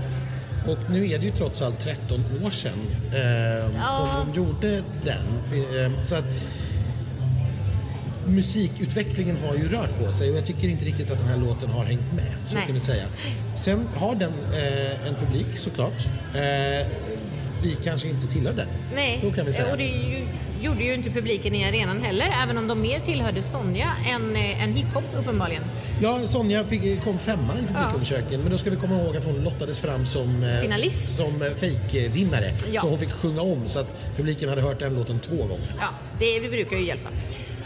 Och 0.68 0.78
nu 0.92 1.10
är 1.10 1.20
det 1.20 1.26
ju 1.26 1.32
trots 1.32 1.62
allt 1.62 1.80
13 1.80 2.24
år 2.46 2.50
sedan 2.52 2.80
eh, 3.14 3.20
Ja. 3.78 3.98
som 3.98 4.26
hon 4.26 4.36
gjorde 4.36 4.84
den. 5.04 5.26
Eh, 5.54 6.06
så 6.06 6.16
att 6.16 6.26
musikutvecklingen 8.28 9.38
har 9.48 9.56
ju 9.56 9.68
rört 9.70 10.00
på 10.06 10.14
sig 10.14 10.32
och 10.32 10.38
jag 10.38 10.46
tycker 10.46 10.70
inte 10.70 10.86
riktigt 10.86 11.12
att 11.12 11.18
den 11.18 11.28
här 11.28 11.38
låten 11.38 11.70
har 11.70 11.86
hängt 11.86 12.14
med. 12.16 12.26
Så 12.48 12.56
Nej. 12.56 12.66
kan 12.66 12.74
vi 12.74 12.80
säga. 12.80 13.04
Sen 13.56 13.88
har 13.96 14.16
den 14.16 14.32
eh, 14.54 15.08
en 15.08 15.16
publik 15.16 15.58
såklart. 15.58 16.06
Eh, 16.36 16.88
vi 17.64 17.78
kanske 17.84 18.08
inte 18.08 18.28
tillhör 18.28 18.54
den. 18.54 18.68
Nej, 18.96 19.20
Så 19.22 19.32
kan 19.32 19.46
vi 19.46 19.54
säga. 19.54 19.72
och 19.72 19.78
det 19.78 19.84
ju, 19.84 20.26
gjorde 20.62 20.84
ju 20.84 20.94
inte 20.94 21.10
publiken 21.10 21.56
i 21.56 21.66
arenan 21.66 22.02
heller, 22.02 22.34
även 22.44 22.58
om 22.58 22.68
de 22.68 22.82
mer 22.82 23.00
tillhörde 23.00 23.44
Sonja 23.44 23.94
än, 24.10 24.36
eh, 24.36 24.64
än 24.64 24.74
hiphop 24.74 25.04
uppenbarligen. 25.20 25.64
Ja, 26.02 26.28
Sonja 26.28 26.64
fick, 26.64 27.04
kom 27.04 27.20
femma 27.20 27.54
i 27.54 27.74
publikundersökningen 27.74 28.42
men 28.42 28.52
då 28.52 28.58
ska 28.58 28.70
vi 28.70 28.76
komma 28.76 29.02
ihåg 29.02 29.18
att 29.18 29.24
hon 29.26 29.44
lottades 29.44 29.80
fram 29.80 30.06
som, 30.06 30.44
eh, 30.44 30.62
Finalist. 30.62 31.18
som 31.18 31.42
eh, 31.42 31.48
fake-vinnare. 31.52 32.52
Ja. 32.72 32.82
Så 32.82 32.88
hon 32.88 33.00
fick 33.00 33.12
sjunga 33.12 33.42
om 33.42 33.70
så 33.70 33.80
att 33.80 33.94
publiken 34.18 34.50
hade 34.50 34.62
hört 34.62 34.80
den 34.80 34.96
låten 34.96 35.20
två 35.20 35.36
gånger. 35.36 35.74
Ja, 35.80 35.88
det, 36.20 36.40
det 36.40 36.50
brukar 36.50 36.78
ju 36.78 36.86
hjälpa. 36.86 37.10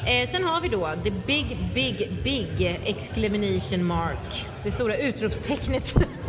Eh, 0.06 0.28
sen 0.30 0.44
har 0.44 0.62
vi 0.62 0.68
då 0.68 0.90
the 1.04 1.12
big, 1.28 1.58
big, 1.74 2.10
big 2.24 2.78
exclamation 2.86 3.84
mark. 3.86 4.46
Det 4.64 4.72
stora 4.72 4.98
utropstecknet. 4.98 5.96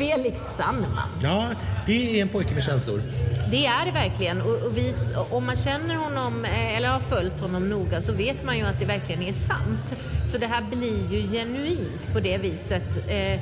Felix 0.00 0.40
Sandman. 0.56 1.08
Ja, 1.22 1.50
det 1.86 2.18
är 2.18 2.22
en 2.22 2.28
pojke 2.28 2.54
med 2.54 2.64
känslor. 2.64 3.02
Det 3.50 3.66
är 3.66 3.86
det 3.86 3.92
verkligen. 3.92 4.42
Och, 4.42 4.66
och 4.66 4.76
vi, 4.78 4.94
om 5.30 5.46
man 5.46 5.56
känner 5.56 5.94
honom 5.94 6.44
eh, 6.44 6.76
eller 6.76 6.88
har 6.88 7.00
följt 7.00 7.40
honom 7.40 7.68
noga 7.68 8.02
så 8.02 8.12
vet 8.12 8.44
man 8.44 8.58
ju 8.58 8.64
att 8.64 8.78
det 8.78 8.84
verkligen 8.84 9.22
är 9.22 9.32
sant. 9.32 9.96
Så 10.26 10.38
det 10.38 10.46
här 10.46 10.62
blir 10.62 11.12
ju 11.12 11.28
genuint 11.28 12.12
på 12.12 12.20
det 12.20 12.38
viset. 12.38 13.08
Eh, 13.08 13.40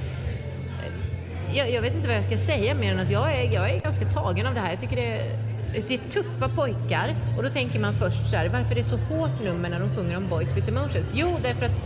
jag, 1.55 1.71
jag 1.71 1.83
vet 1.83 1.94
inte 1.94 2.09
vad 2.09 2.16
jag 2.16 2.25
ska 2.25 2.38
säga 2.38 2.75
mer 2.75 2.92
än 2.92 2.99
att 2.99 3.11
jag 3.11 3.33
är, 3.33 3.53
jag 3.53 3.71
är 3.71 3.81
ganska 3.81 4.05
tagen 4.05 4.47
av 4.47 4.55
det 4.55 4.61
här. 4.61 4.71
Jag 4.71 4.81
tycker 4.81 4.97
det 4.97 5.07
är, 5.07 5.38
det 5.88 5.94
är 5.94 6.11
tuffa 6.11 6.49
pojkar 6.49 7.14
och 7.37 7.42
då 7.42 7.49
tänker 7.49 7.81
man 7.81 7.94
först 7.94 8.31
så 8.31 8.37
här, 8.37 8.49
varför 8.49 8.71
är 8.71 8.75
det 8.75 8.85
så 8.85 8.97
hårt 8.97 9.44
nummer 9.44 9.68
när 9.68 9.81
de 9.81 9.97
sjunger 9.97 10.16
om 10.16 10.29
boys 10.29 10.57
with 10.57 10.68
emotions? 10.68 11.11
Jo, 11.14 11.38
därför 11.42 11.66
att 11.66 11.81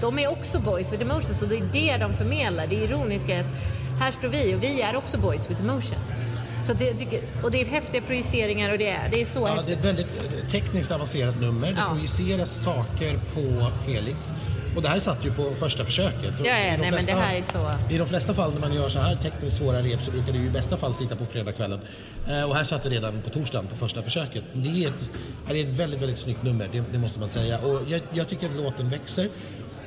de 0.00 0.18
är 0.18 0.30
också 0.30 0.60
boys 0.60 0.92
with 0.92 1.02
emotions 1.02 1.42
och 1.42 1.48
det 1.48 1.56
är 1.56 1.68
det 1.72 1.96
de 1.96 2.14
förmedlar. 2.14 2.66
Det 2.66 2.74
ironiska 2.74 3.34
är 3.34 3.40
att 3.40 3.79
här 4.00 4.10
står 4.10 4.28
vi 4.28 4.54
och 4.54 4.62
vi 4.62 4.80
är 4.82 4.96
också 4.96 5.18
boys 5.18 5.50
with 5.50 5.60
emotions. 5.60 6.40
Så 6.62 6.72
det, 6.72 7.20
och 7.42 7.50
det 7.50 7.60
är 7.60 7.66
häftiga 7.66 8.02
projiceringar 8.02 8.72
och 8.72 8.78
det 8.78 8.88
är, 8.88 9.08
det 9.10 9.20
är 9.20 9.24
så 9.26 9.38
Ja, 9.40 9.44
det 9.46 9.50
är 9.50 9.56
häftigt. 9.56 9.78
ett 9.78 9.84
väldigt 9.84 10.30
eh, 10.44 10.50
tekniskt 10.50 10.90
avancerat 10.90 11.40
nummer. 11.40 11.66
Det 11.66 11.74
Ja. 11.78 11.88
projiceras 11.94 12.62
saker 12.64 13.18
på 13.34 13.70
Felix. 13.86 14.28
Och 14.76 14.82
det 14.82 14.88
här 14.88 15.00
satt 15.00 15.24
ju 15.26 15.32
på 15.32 15.54
första 15.58 15.84
försöket. 15.84 16.34
Ja, 16.38 16.44
ja, 16.46 16.76
nej, 16.76 16.90
men 16.90 17.06
det 17.06 17.12
här 17.12 17.34
är 17.34 17.42
så... 17.52 17.94
I 17.94 17.98
de 17.98 18.06
flesta 18.06 18.34
fall 18.34 18.52
när 18.52 18.60
man 18.60 18.72
gör 18.74 18.88
så 18.88 18.98
här 18.98 19.16
tekniskt 19.16 19.56
svåra 19.56 19.82
rep 19.82 20.02
så 20.02 20.10
brukar 20.10 20.32
det 20.32 20.38
ju 20.38 20.46
i 20.46 20.50
bästa 20.50 20.76
fall 20.76 20.94
sitta 20.94 21.16
på 21.16 21.26
fredagskvällen. 21.26 21.80
Eh, 22.28 22.42
och 22.42 22.56
här 22.56 22.64
satt 22.64 22.82
det 22.82 22.88
redan 22.88 23.22
på 23.22 23.30
torsdagen 23.30 23.66
på 23.66 23.76
första 23.76 24.02
försöket. 24.02 24.44
Det 24.52 24.84
är 24.84 24.88
ett, 24.88 25.10
det 25.48 25.60
är 25.60 25.64
ett 25.64 25.78
väldigt, 25.78 26.00
väldigt 26.00 26.18
snyggt 26.18 26.42
nummer, 26.42 26.68
det, 26.72 26.82
det 26.92 26.98
måste 26.98 27.18
man 27.20 27.28
säga. 27.28 27.58
Och 27.58 27.80
jag, 27.88 28.00
jag 28.12 28.28
tycker 28.28 28.46
att 28.46 28.56
låten 28.56 28.90
växer. 28.90 29.28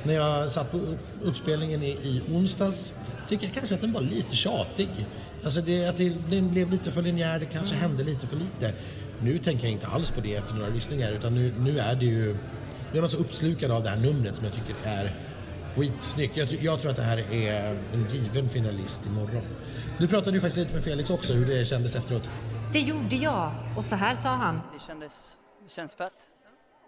När 0.04 0.14
jag 0.14 0.50
satt 0.50 0.70
på 0.70 0.76
upp- 0.76 1.08
uppspelningen 1.22 1.82
i, 1.82 1.88
i 1.90 2.22
onsdags 2.32 2.94
tycker 3.28 3.46
jag 3.46 3.54
kanske 3.54 3.74
att 3.74 3.80
den 3.80 3.92
var 3.92 4.00
lite 4.00 4.36
tjatig. 4.36 4.88
Alltså 5.44 5.60
det, 5.60 5.86
att 5.86 5.96
det, 5.96 6.12
den 6.30 6.50
blev 6.50 6.70
lite 6.70 6.90
för 6.92 7.02
linjär, 7.02 7.38
det 7.38 7.46
kanske 7.46 7.74
hände 7.74 8.04
lite 8.04 8.26
för 8.26 8.36
lite. 8.36 8.72
Nu 9.22 9.38
tänker 9.38 9.64
jag 9.64 9.72
inte 9.72 9.86
alls 9.86 10.10
på 10.10 10.20
det 10.20 10.34
efter 10.34 10.54
några 10.54 10.68
lyssningar 10.68 11.12
utan 11.12 11.34
nu, 11.34 11.52
nu 11.58 11.78
är 11.78 11.94
det 11.94 12.04
ju 12.06 12.36
nu 12.92 12.98
är 12.98 13.00
man 13.02 13.10
så 13.10 13.16
uppslukad 13.16 13.70
av 13.70 13.82
det 13.82 13.88
här 13.90 13.96
numret 13.96 14.36
som 14.36 14.44
jag 14.44 14.54
tycker 14.54 14.74
är 14.84 15.14
skitsnyggt. 15.76 16.36
Jag, 16.36 16.48
jag 16.52 16.80
tror 16.80 16.90
att 16.90 16.96
det 16.96 17.02
här 17.02 17.18
är 17.32 17.78
en 17.92 18.06
given 18.12 18.48
finalist 18.48 19.00
imorgon. 19.06 19.42
Du 19.98 20.08
pratade 20.08 20.32
ju 20.36 20.40
faktiskt 20.40 20.56
lite 20.58 20.74
med 20.74 20.84
Felix 20.84 21.10
också 21.10 21.32
hur 21.32 21.46
det 21.46 21.64
kändes 21.64 21.96
efteråt. 21.96 22.22
Det 22.72 22.80
gjorde 22.80 23.16
jag 23.16 23.52
och 23.76 23.84
så 23.84 23.96
här 23.96 24.14
sa 24.14 24.28
han. 24.28 24.60
Det 24.78 24.84
kändes, 24.86 25.24
det 25.68 25.72
känns 25.74 25.94
fett. 25.94 26.12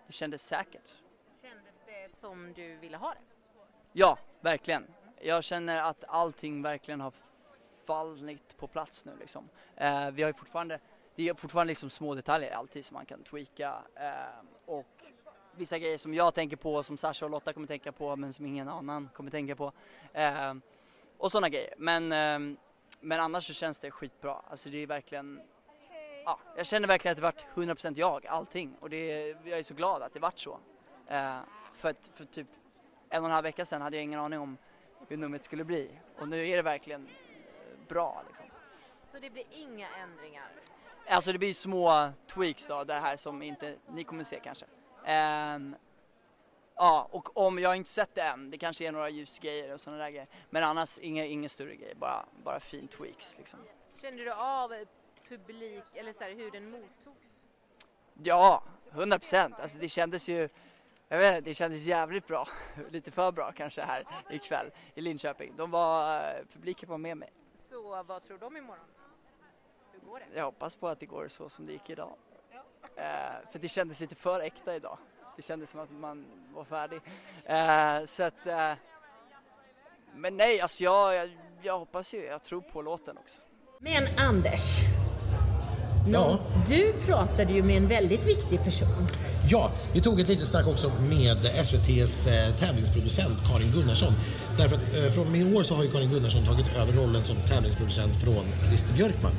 Det 0.07 0.13
kändes 0.13 0.43
säkert. 0.47 0.83
Som 2.27 2.53
du 2.53 2.77
ville 2.77 2.97
ha 2.97 3.11
det? 3.11 3.21
Ja, 3.93 4.19
verkligen. 4.41 4.87
Jag 5.21 5.45
känner 5.45 5.83
att 5.83 6.05
allting 6.09 6.63
verkligen 6.63 7.01
har 7.01 7.13
fallit 7.85 8.57
på 8.57 8.67
plats 8.67 9.05
nu 9.05 9.13
liksom. 9.21 9.49
Eh, 9.77 10.11
vi 10.11 10.23
har 10.23 10.31
ju 10.31 10.35
fortfarande, 10.35 10.79
det 11.15 11.29
är 11.29 11.35
fortfarande 11.35 11.71
liksom 11.71 11.91
små 11.91 12.15
detaljer 12.15 12.55
alltid 12.55 12.85
som 12.85 12.95
man 12.95 13.07
kan 13.07 13.23
tweaka 13.23 13.75
eh, 13.95 14.11
och 14.65 14.87
vissa 15.53 15.79
grejer 15.79 15.99
som 15.99 16.15
jag 16.15 16.35
tänker 16.35 16.57
på, 16.57 16.83
som 16.83 16.99
Sasha 16.99 17.27
och 17.27 17.31
Lotta 17.31 17.53
kommer 17.53 17.67
tänka 17.67 17.93
på 17.93 18.17
men 18.17 18.33
som 18.33 18.47
ingen 18.47 18.69
annan 18.69 19.09
kommer 19.15 19.31
tänka 19.31 19.57
på. 19.57 19.73
Eh, 20.13 20.55
och 21.19 21.33
sådana 21.33 21.49
grejer. 21.49 21.75
Men, 21.79 22.13
eh, 22.13 22.57
men 23.01 23.21
annars 23.21 23.47
så 23.47 23.53
känns 23.53 23.81
det 23.81 23.91
skitbra. 23.91 24.43
Alltså 24.51 24.69
det 24.69 24.83
är 24.83 24.87
verkligen 24.87 25.41
Ja, 26.25 26.39
jag 26.57 26.67
känner 26.67 26.89
verkligen 26.89 27.13
att 27.13 27.17
det 27.17 27.23
varit 27.23 27.45
100% 27.55 27.95
jag, 27.97 28.27
allting. 28.27 28.77
Och 28.81 28.91
det, 28.91 29.29
jag 29.45 29.59
är 29.59 29.63
så 29.63 29.75
glad 29.75 30.03
att 30.03 30.13
det 30.13 30.21
vart 30.21 30.39
så. 30.39 30.59
Eh, 31.07 31.39
för 31.87 31.91
att 31.91 32.11
för 32.15 32.25
typ 32.25 32.47
en 33.11 33.23
och 33.23 33.29
en 33.29 33.35
halv 33.35 33.43
vecka 33.43 33.65
sedan 33.65 33.83
hade 33.83 33.97
jag 33.97 34.05
ingen 34.05 34.21
aning 34.21 34.39
om 34.39 34.59
hur 35.09 35.17
numret 35.17 35.45
skulle 35.45 35.65
bli. 35.65 35.91
Och 36.19 36.29
nu 36.29 36.49
är 36.49 36.57
det 36.57 36.63
verkligen 36.63 37.09
bra 37.89 38.23
liksom. 38.29 38.47
Så 39.09 39.19
det 39.19 39.31
blir 39.31 39.45
inga 39.51 39.89
ändringar? 39.89 40.49
Alltså 41.09 41.33
det 41.33 41.39
blir 41.39 41.53
små 41.53 42.13
tweaks 42.27 42.67
då, 42.67 42.85
det 42.85 42.95
här 42.95 43.17
som 43.17 43.43
inte 43.43 43.77
ni 43.89 44.05
kommer 44.05 44.25
se 44.25 44.41
kanske. 44.41 44.67
Um, 45.55 45.77
ja, 46.75 47.09
och 47.11 47.37
om 47.37 47.59
jag 47.59 47.71
har 47.71 47.75
inte 47.75 47.91
sett 47.91 48.15
det 48.15 48.23
än, 48.23 48.51
det 48.51 48.59
kanske 48.59 48.87
är 48.87 48.93
några 48.93 49.11
ljusgrejer 49.11 49.75
och 49.75 49.81
sådana 49.81 50.03
där 50.03 50.11
grejer. 50.11 50.29
Men 50.51 50.65
annars 50.65 50.99
inga, 50.99 51.25
inga 51.25 51.49
större 51.49 51.77
grejer, 51.77 51.95
bara, 51.95 52.25
bara 52.45 52.61
fin 52.61 52.89
tweaks 52.89 53.39
liksom. 53.39 53.59
Kände 54.03 54.25
du 54.25 54.33
av 54.33 54.75
publik, 55.29 55.85
eller 55.95 56.13
så 56.13 56.25
här, 56.25 56.31
hur 56.31 56.51
den 56.51 56.71
mottogs? 56.71 57.47
Ja, 58.23 58.63
100 58.91 59.19
procent. 59.19 59.55
Alltså 59.61 59.79
det 59.79 59.89
kändes 59.89 60.29
ju, 60.29 60.49
jag 61.09 61.19
vet 61.19 61.45
det 61.45 61.55
kändes 61.55 61.85
jävligt 61.85 62.27
bra. 62.27 62.49
Lite 62.91 63.11
för 63.11 63.33
bra 63.33 63.53
kanske 63.53 63.83
här 63.83 64.05
ikväll 64.31 64.71
i 64.95 65.01
Linköping. 65.01 65.57
De 65.57 65.71
var, 65.71 66.19
eh, 66.19 66.45
publiken 66.53 66.89
var 66.89 66.99
med 66.99 67.17
mig. 67.17 67.33
Så 67.59 68.03
vad 68.03 68.23
tror 68.23 68.39
de 68.39 68.57
imorgon? 68.57 68.85
Hur 69.93 70.01
går 70.01 70.19
det? 70.19 70.39
Jag 70.39 70.45
hoppas 70.45 70.77
på 70.77 70.89
att 70.89 71.01
det 71.01 71.07
går 71.07 71.29
så 71.29 71.49
som 71.49 71.67
det 71.67 71.73
gick 71.73 71.91
idag. 71.91 72.17
Eh, 72.97 73.51
för 73.53 73.59
det 73.59 73.69
kändes 73.69 74.01
lite 74.01 74.15
för 74.15 74.41
äkta 74.41 74.77
idag. 74.77 74.99
Det 75.37 75.43
kändes 75.43 75.71
som 75.71 75.81
att 75.81 75.91
man 75.91 76.27
var 76.55 76.65
färdig. 76.65 77.01
Eh, 77.45 78.05
så 78.07 78.23
att, 78.23 78.47
eh, 78.47 78.73
men 80.15 80.37
nej, 80.37 80.61
alltså 80.61 80.85
jag, 80.85 81.15
jag, 81.15 81.39
jag 81.63 81.79
hoppas 81.79 82.15
ju, 82.15 82.25
jag 82.25 82.43
tror 82.43 82.61
på 82.61 82.83
låten 82.83 83.19
också. 83.19 83.41
Men 83.79 84.19
Anders, 84.19 84.81
Ja. 86.13 86.39
du 86.69 86.93
pratade 87.07 87.53
ju 87.53 87.63
med 87.63 87.77
en 87.77 87.89
väldigt 87.89 88.27
viktig 88.27 88.65
person. 88.65 89.07
Ja, 89.51 89.71
vi 89.93 90.01
tog 90.01 90.21
ett 90.21 90.29
litet 90.29 90.49
snack 90.49 90.67
också 90.67 90.93
med 91.01 91.47
SVTs 91.47 92.27
eh, 92.27 92.55
tävlingsproducent 92.55 93.39
Karin 93.49 93.71
Gunnarsson. 93.75 94.13
Därför 94.59 94.77
att 94.77 94.95
eh, 94.95 95.11
från 95.13 95.27
och 95.27 95.33
med 95.33 95.41
i 95.41 95.57
år 95.57 95.63
så 95.63 95.75
har 95.75 95.85
ju 95.85 95.91
Karin 95.91 96.11
Gunnarsson 96.11 96.45
tagit 96.45 96.77
över 96.77 96.93
rollen 96.93 97.25
som 97.25 97.37
tävlingsproducent 97.49 98.13
från 98.25 98.45
Christer 98.69 98.93
Björkman. 98.97 99.33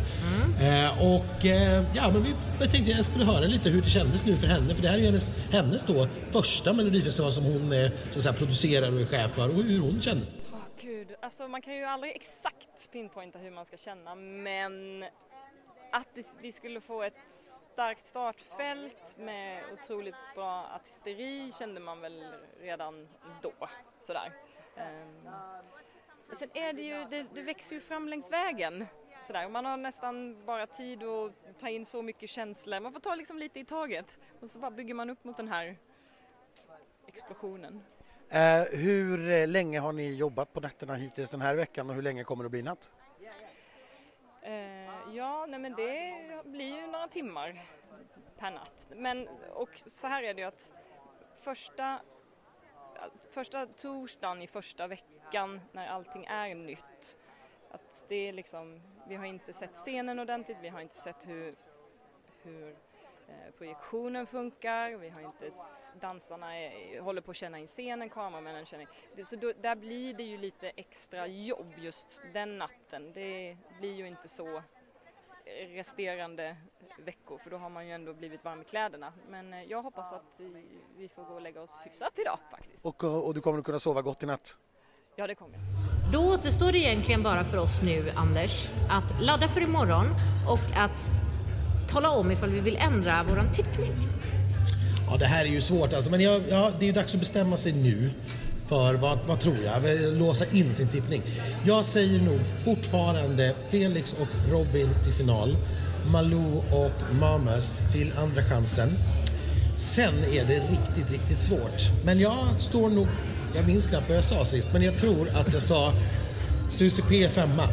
Eh, 0.62 1.15
och 1.15 1.45
eh, 1.45 1.84
ja, 1.95 2.10
men 2.13 2.23
vi 2.23 2.34
jag 2.60 2.71
tänkte 2.71 2.91
jag 2.91 3.06
skulle 3.06 3.25
höra 3.25 3.45
lite 3.45 3.69
hur 3.69 3.82
det 3.82 3.89
kändes 3.89 4.25
nu 4.25 4.38
för 4.38 4.47
henne. 4.47 4.75
För 4.75 4.82
det 4.82 4.88
här 4.88 4.95
är 4.95 4.99
ju 4.99 5.06
hennes, 5.06 5.32
hennes 5.51 5.82
då 5.88 6.08
första 6.32 6.73
melodifestival 6.73 7.34
som 7.34 7.43
hon 7.43 7.73
eh, 7.73 7.89
så 8.12 8.17
att 8.17 8.23
säga, 8.23 8.34
producerar 8.34 8.93
och 8.93 9.01
är 9.01 9.06
chef 9.06 9.32
för 9.32 9.49
och 9.49 9.63
hur 9.63 9.80
hon 9.80 10.01
kändes. 10.01 10.30
Åh, 10.53 10.60
Gud, 10.82 11.08
alltså 11.21 11.47
man 11.47 11.62
kan 11.62 11.75
ju 11.75 11.84
aldrig 11.84 12.15
exakt 12.15 12.91
pinpointa 12.91 13.39
hur 13.39 13.51
man 13.51 13.65
ska 13.65 13.77
känna 13.77 14.15
men 14.15 15.03
att 15.91 16.08
det, 16.13 16.28
vi 16.41 16.52
skulle 16.52 16.82
få 16.82 17.04
ett 17.04 17.13
starkt 17.73 18.06
startfält 18.06 19.17
med 19.17 19.63
otroligt 19.73 20.15
bra 20.36 20.65
artisteri 20.76 21.52
kände 21.60 21.80
man 21.80 22.02
väl 22.02 22.26
redan 22.60 23.08
då. 23.41 23.52
Sådär. 24.00 24.32
Ehm, 24.76 25.30
sen 26.39 26.50
är 26.54 26.73
det 26.73 26.82
ju, 26.82 27.06
det, 27.06 27.26
det 27.34 27.41
växer 27.41 27.76
ju 27.76 27.82
fram 27.82 28.08
längs 28.08 28.32
vägen. 28.32 28.86
Sådär. 29.28 29.50
Man 29.50 29.65
har 29.65 29.78
nästan 29.78 30.45
bara 30.45 30.67
tid 30.67 31.04
att 31.04 31.60
ta 31.60 31.69
in 31.69 31.86
så 31.86 32.02
mycket 32.02 32.30
känslor. 32.30 32.80
Man 32.80 32.93
får 32.93 33.00
ta 33.00 33.15
liksom 33.15 33.38
lite 33.38 33.60
i 33.60 33.65
taget 33.65 34.19
och 34.41 34.50
så 34.50 34.60
bara 34.60 34.71
bygger 34.71 34.93
man 34.93 35.10
upp 35.10 35.23
mot 35.23 35.38
den 35.38 35.47
här 35.47 35.78
explosionen. 37.08 37.84
Eh, 38.30 38.62
hur 38.62 39.30
eh, 39.30 39.47
länge 39.47 39.80
har 39.80 39.91
ni 39.91 40.13
jobbat 40.13 40.54
på 40.54 40.60
nätterna 40.60 40.95
hittills 40.95 41.30
den 41.30 41.41
här 41.41 41.56
veckan 41.56 41.89
och 41.89 41.95
hur 41.95 42.02
länge 42.02 42.23
kommer 42.23 42.43
det 42.43 42.47
att 42.47 42.52
bli 42.52 42.62
natt? 42.62 42.89
Eh, 44.41 44.76
ja, 45.17 45.45
nej 45.45 45.60
men 45.60 45.73
det 45.75 46.13
blir 46.43 46.82
ju 46.82 46.88
några 46.88 47.08
timmar 47.08 47.62
per 48.38 48.51
natt. 48.51 48.88
Men, 48.89 49.27
och 49.53 49.69
så 49.75 50.08
här 50.08 50.23
är 50.23 50.34
det 50.34 50.41
ju 50.41 50.47
att 50.47 50.71
första, 51.41 51.99
första 53.32 53.65
torsdagen 53.65 54.41
i 54.41 54.47
första 54.47 54.88
veckan 54.88 55.62
när 55.71 55.88
allting 55.88 56.25
är 56.25 56.56
nytt, 56.56 57.17
att 57.71 58.06
det 58.08 58.15
är 58.15 58.34
liksom, 58.34 58.82
vi 59.08 59.15
har 59.15 59.25
inte 59.25 59.53
sett 59.53 59.73
scenen 59.73 60.19
ordentligt, 60.19 60.58
vi 60.62 60.69
har 60.69 60.82
inte 60.82 60.95
sett 60.95 61.27
hur, 61.27 61.56
hur 62.43 62.69
eh, 63.27 63.51
projektionen 63.58 64.27
funkar, 64.27 64.91
vi 64.91 65.10
har 65.10 65.21
inte, 65.21 65.51
dansarna 66.01 66.58
är, 66.58 67.01
håller 67.01 67.21
på 67.21 67.32
att 67.32 67.38
känna 67.38 67.60
in 67.60 67.67
scenen, 67.67 68.10
kameramännen 68.10 68.65
känner 68.65 68.82
in. 68.82 68.89
Det, 69.15 69.25
så 69.25 69.36
då, 69.36 69.53
där 69.62 69.75
blir 69.75 70.13
det 70.13 70.23
ju 70.23 70.38
lite 70.38 70.69
extra 70.69 71.27
jobb 71.27 71.73
just 71.77 72.21
den 72.34 72.58
natten. 72.58 73.13
Det 73.13 73.58
blir 73.80 73.95
ju 73.95 74.08
inte 74.08 74.30
så 74.30 74.63
resterande 75.75 76.55
veckor 77.05 77.38
för 77.38 77.49
då 77.49 77.57
har 77.57 77.69
man 77.69 77.88
ju 77.88 77.93
ändå 77.93 78.13
blivit 78.13 78.43
varm 78.43 78.62
i 78.62 78.63
kläderna. 78.63 79.13
Men 79.29 79.53
eh, 79.53 79.63
jag 79.63 79.81
hoppas 79.81 80.13
att 80.13 80.41
vi 80.97 81.07
får 81.07 81.23
gå 81.23 81.33
och 81.33 81.41
lägga 81.41 81.62
oss 81.62 81.71
hyfsat 81.83 82.19
idag 82.19 82.39
faktiskt. 82.51 82.86
Och, 82.86 83.03
eh, 83.03 83.17
och 83.17 83.33
du 83.33 83.41
kommer 83.41 83.60
att 83.60 83.65
kunna 83.65 83.79
sova 83.79 84.01
gott 84.01 84.23
i 84.23 84.25
natt? 84.25 84.55
Ja, 85.15 85.27
det 85.27 85.36
kommer 85.36 85.53
jag. 85.53 85.63
Då 86.13 86.33
återstår 86.33 86.71
det 86.71 86.77
egentligen 86.77 87.23
bara 87.23 87.43
för 87.43 87.57
oss 87.57 87.81
nu, 87.83 88.10
Anders, 88.15 88.67
att 88.89 89.21
ladda 89.21 89.47
för 89.47 89.62
imorgon 89.62 90.05
och 90.49 90.77
att 90.77 91.12
tala 91.89 92.10
om 92.10 92.31
ifall 92.31 92.49
vi 92.49 92.60
vill 92.60 92.77
ändra 92.77 93.23
våran 93.23 93.51
tippning. 93.51 93.91
Ja, 95.10 95.17
det 95.17 95.25
här 95.25 95.45
är 95.45 95.49
ju 95.49 95.62
svårt 95.62 95.93
alltså, 95.93 96.12
men 96.12 96.21
jag, 96.21 96.41
ja, 96.49 96.71
det 96.79 96.86
är 96.86 96.88
ju 96.88 96.91
dags 96.91 97.13
att 97.13 97.19
bestämma 97.19 97.57
sig 97.57 97.73
nu 97.73 98.12
för 98.67 98.93
vad, 98.93 99.19
vad 99.27 99.39
tror 99.39 99.56
jag, 99.65 99.84
låsa 100.13 100.45
in 100.51 100.75
sin 100.75 100.88
tippning. 100.88 101.21
Jag 101.65 101.86
säger 101.86 102.21
nog 102.21 102.39
fortfarande 102.65 103.53
Felix 103.69 104.13
och 104.13 104.51
Robin 104.51 104.89
till 105.03 105.13
final, 105.13 105.58
Malou 106.12 106.62
och 106.71 107.15
Mamas 107.19 107.82
till 107.91 108.12
andra 108.17 108.43
chansen. 108.43 108.97
Sen 109.77 110.13
är 110.34 110.45
det 110.45 110.60
riktigt, 110.60 111.12
riktigt 111.12 111.39
svårt. 111.39 111.82
Men 112.06 112.19
jag 112.19 112.38
står 112.60 112.89
nog, 112.89 113.08
jag 113.56 113.67
minns 113.67 113.88
knappt 113.88 114.10
vad 114.10 114.17
jag 114.17 114.23
sa 114.25 114.45
sist, 114.45 114.67
men 114.73 114.82
jag 114.82 114.97
tror 114.97 115.30
att 115.30 115.53
jag 115.53 115.62
sa 115.62 115.93
Susie 116.69 117.06
P 117.10 117.30
femma. 117.30 117.67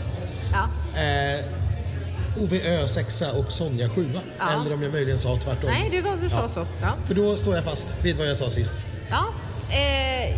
Ja. 0.53 0.69
Eh, 1.03 1.45
Ove 2.43 2.61
Ö 2.61 2.89
sexa 2.89 3.33
och 3.33 3.53
Sonja 3.53 3.89
sjua. 3.89 4.21
Ja. 4.39 4.53
Eller 4.63 4.75
om 4.75 4.83
jag 4.83 4.93
möjligen 4.93 5.19
sa 5.19 5.37
tvärtom. 5.39 5.71
Nej, 5.71 5.89
du, 5.91 6.01
var- 6.01 6.17
du 6.23 6.29
sa 6.29 6.41
Ja. 6.43 6.49
så. 6.49 6.67
Ja. 6.83 6.93
För 7.07 7.15
då 7.15 7.37
står 7.37 7.55
jag 7.55 7.65
fast 7.65 7.89
vid 8.03 8.17
vad 8.17 8.29
jag 8.29 8.37
sa 8.37 8.51
sist. 8.51 8.73
Ja, 9.11 9.25
eh, 9.71 10.37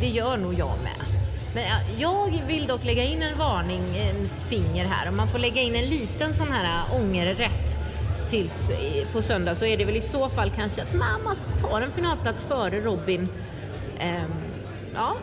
det 0.00 0.08
gör 0.08 0.36
nog 0.36 0.54
jag 0.54 0.74
med. 0.82 1.08
Men 1.54 1.64
jag 1.98 2.42
vill 2.46 2.66
dock 2.66 2.84
lägga 2.84 3.02
in 3.02 3.22
en 3.22 3.38
varningens 3.38 4.46
finger 4.46 4.84
här. 4.84 5.08
Om 5.08 5.16
man 5.16 5.28
får 5.28 5.38
lägga 5.38 5.62
in 5.62 5.76
en 5.76 5.84
liten 5.84 6.34
sån 6.34 6.52
här 6.52 6.64
äh, 6.64 7.00
ångerrätt 7.00 7.78
tills 8.28 8.70
eh, 8.70 9.06
på 9.12 9.22
söndag 9.22 9.54
så 9.54 9.64
är 9.64 9.76
det 9.76 9.84
väl 9.84 9.96
i 9.96 10.00
så 10.00 10.28
fall 10.28 10.50
kanske 10.50 10.82
att 10.82 10.94
mamma 10.94 11.34
tar 11.60 11.80
en 11.80 11.92
finalplats 11.92 12.42
före 12.42 12.80
Robin. 12.80 13.28
Ehm, 13.98 14.30
ja. 14.94 15.16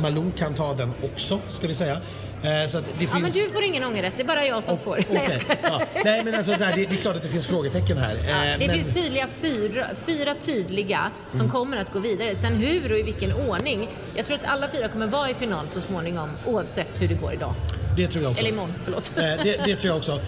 Malou 0.00 0.30
kan 0.38 0.54
ta 0.54 0.74
den 0.74 0.92
också, 1.14 1.40
ska 1.50 1.66
vi 1.66 1.74
säga. 1.74 2.00
Eh, 2.42 2.68
så 2.68 2.78
det 2.80 2.84
finns... 2.98 3.10
ja, 3.12 3.18
men 3.18 3.30
du 3.30 3.50
får 3.50 3.62
ingen 3.62 3.84
ångerrätt. 3.84 4.14
Det 4.16 4.22
är 4.22 4.26
bara 4.26 4.46
jag 4.46 4.64
som 4.64 4.78
får. 4.78 5.00
Nej, 5.10 5.28
jag 5.28 5.40
skojar. 5.42 5.58
ja. 5.62 5.80
Nej, 6.04 6.24
men 6.24 6.34
alltså, 6.34 6.52
så 6.58 6.64
här, 6.64 6.76
det, 6.76 6.86
det 6.86 6.94
är 6.94 6.96
klart 6.96 7.16
att 7.16 7.22
det 7.22 7.28
finns 7.28 7.46
frågetecken 7.46 7.98
här. 7.98 8.16
Ja, 8.28 8.44
Eh, 8.44 8.58
det 8.58 8.66
men... 8.66 8.76
finns 8.82 8.94
tydliga 8.96 9.26
fyra, 9.40 9.86
fyra 10.06 10.34
tydliga 10.40 11.10
som 11.30 11.40
Mm. 11.40 11.52
kommer 11.52 11.76
att 11.76 11.92
gå 11.92 11.98
vidare. 11.98 12.34
Sen 12.34 12.52
hur 12.56 12.92
och 12.92 12.98
i 12.98 13.02
vilken 13.02 13.32
ordning. 13.32 13.88
Jag 14.14 14.26
tror 14.26 14.36
att 14.36 14.44
alla 14.44 14.68
fyra 14.68 14.88
kommer 14.88 15.06
vara 15.06 15.30
i 15.30 15.34
final 15.34 15.68
så 15.68 15.80
småningom 15.80 16.28
oavsett 16.46 17.02
hur 17.02 17.08
det 17.08 17.14
går 17.14 17.32
idag. 17.32 17.54
Det 17.96 18.08
tror 18.08 18.22
jag 18.22 18.30
också. 18.30 18.42
Eller 18.44 18.52
imorgon, 18.52 18.74
förlåt. 18.84 19.12
Eh, 19.16 19.22
det, 19.22 19.36
det 19.44 19.76
tror 19.76 19.84
jag 19.86 19.96
också. 19.96 20.20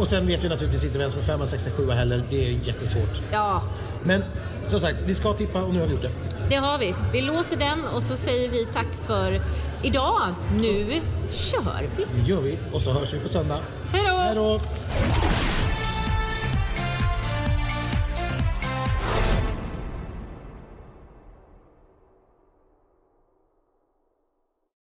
Och 0.00 0.08
sen 0.08 0.26
vet 0.26 0.44
vi 0.44 0.48
naturligtvis 0.48 0.84
inte 0.84 0.98
vem 0.98 1.10
som 1.10 1.20
är 1.20 1.24
femma, 1.24 1.46
sexa, 1.46 1.70
sjua 1.70 1.94
heller. 1.94 2.22
Det 2.30 2.44
är 2.48 2.50
jättesvårt. 2.66 3.20
Ja, 3.32 3.62
Men 4.04 4.24
som 4.68 4.80
sagt, 4.80 4.96
vi 5.06 5.14
ska 5.14 5.32
tippa 5.32 5.62
och 5.62 5.74
nu 5.74 5.80
har 5.80 5.86
vi 5.86 5.92
gjort 5.92 6.02
det. 6.02 6.10
Det 6.48 6.56
har 6.56 6.78
vi. 6.78 6.94
Vi 7.12 7.20
låser 7.20 7.56
den 7.56 7.84
och 7.94 8.02
så 8.02 8.16
säger 8.16 8.48
vi 8.50 8.66
tack 8.66 8.86
för 9.06 9.40
idag. 9.82 10.20
Nu 10.60 11.00
kör 11.32 11.80
vi. 11.96 12.04
Det 12.04 12.28
gör 12.28 12.40
vi 12.40 12.58
och 12.72 12.82
så 12.82 12.92
hörs 12.92 13.14
vi 13.14 13.18
på 13.18 13.28
söndag. 13.28 13.58
Hej 13.92 14.04
då! 14.06 14.16
Hej 14.16 14.34
då! 14.34 14.60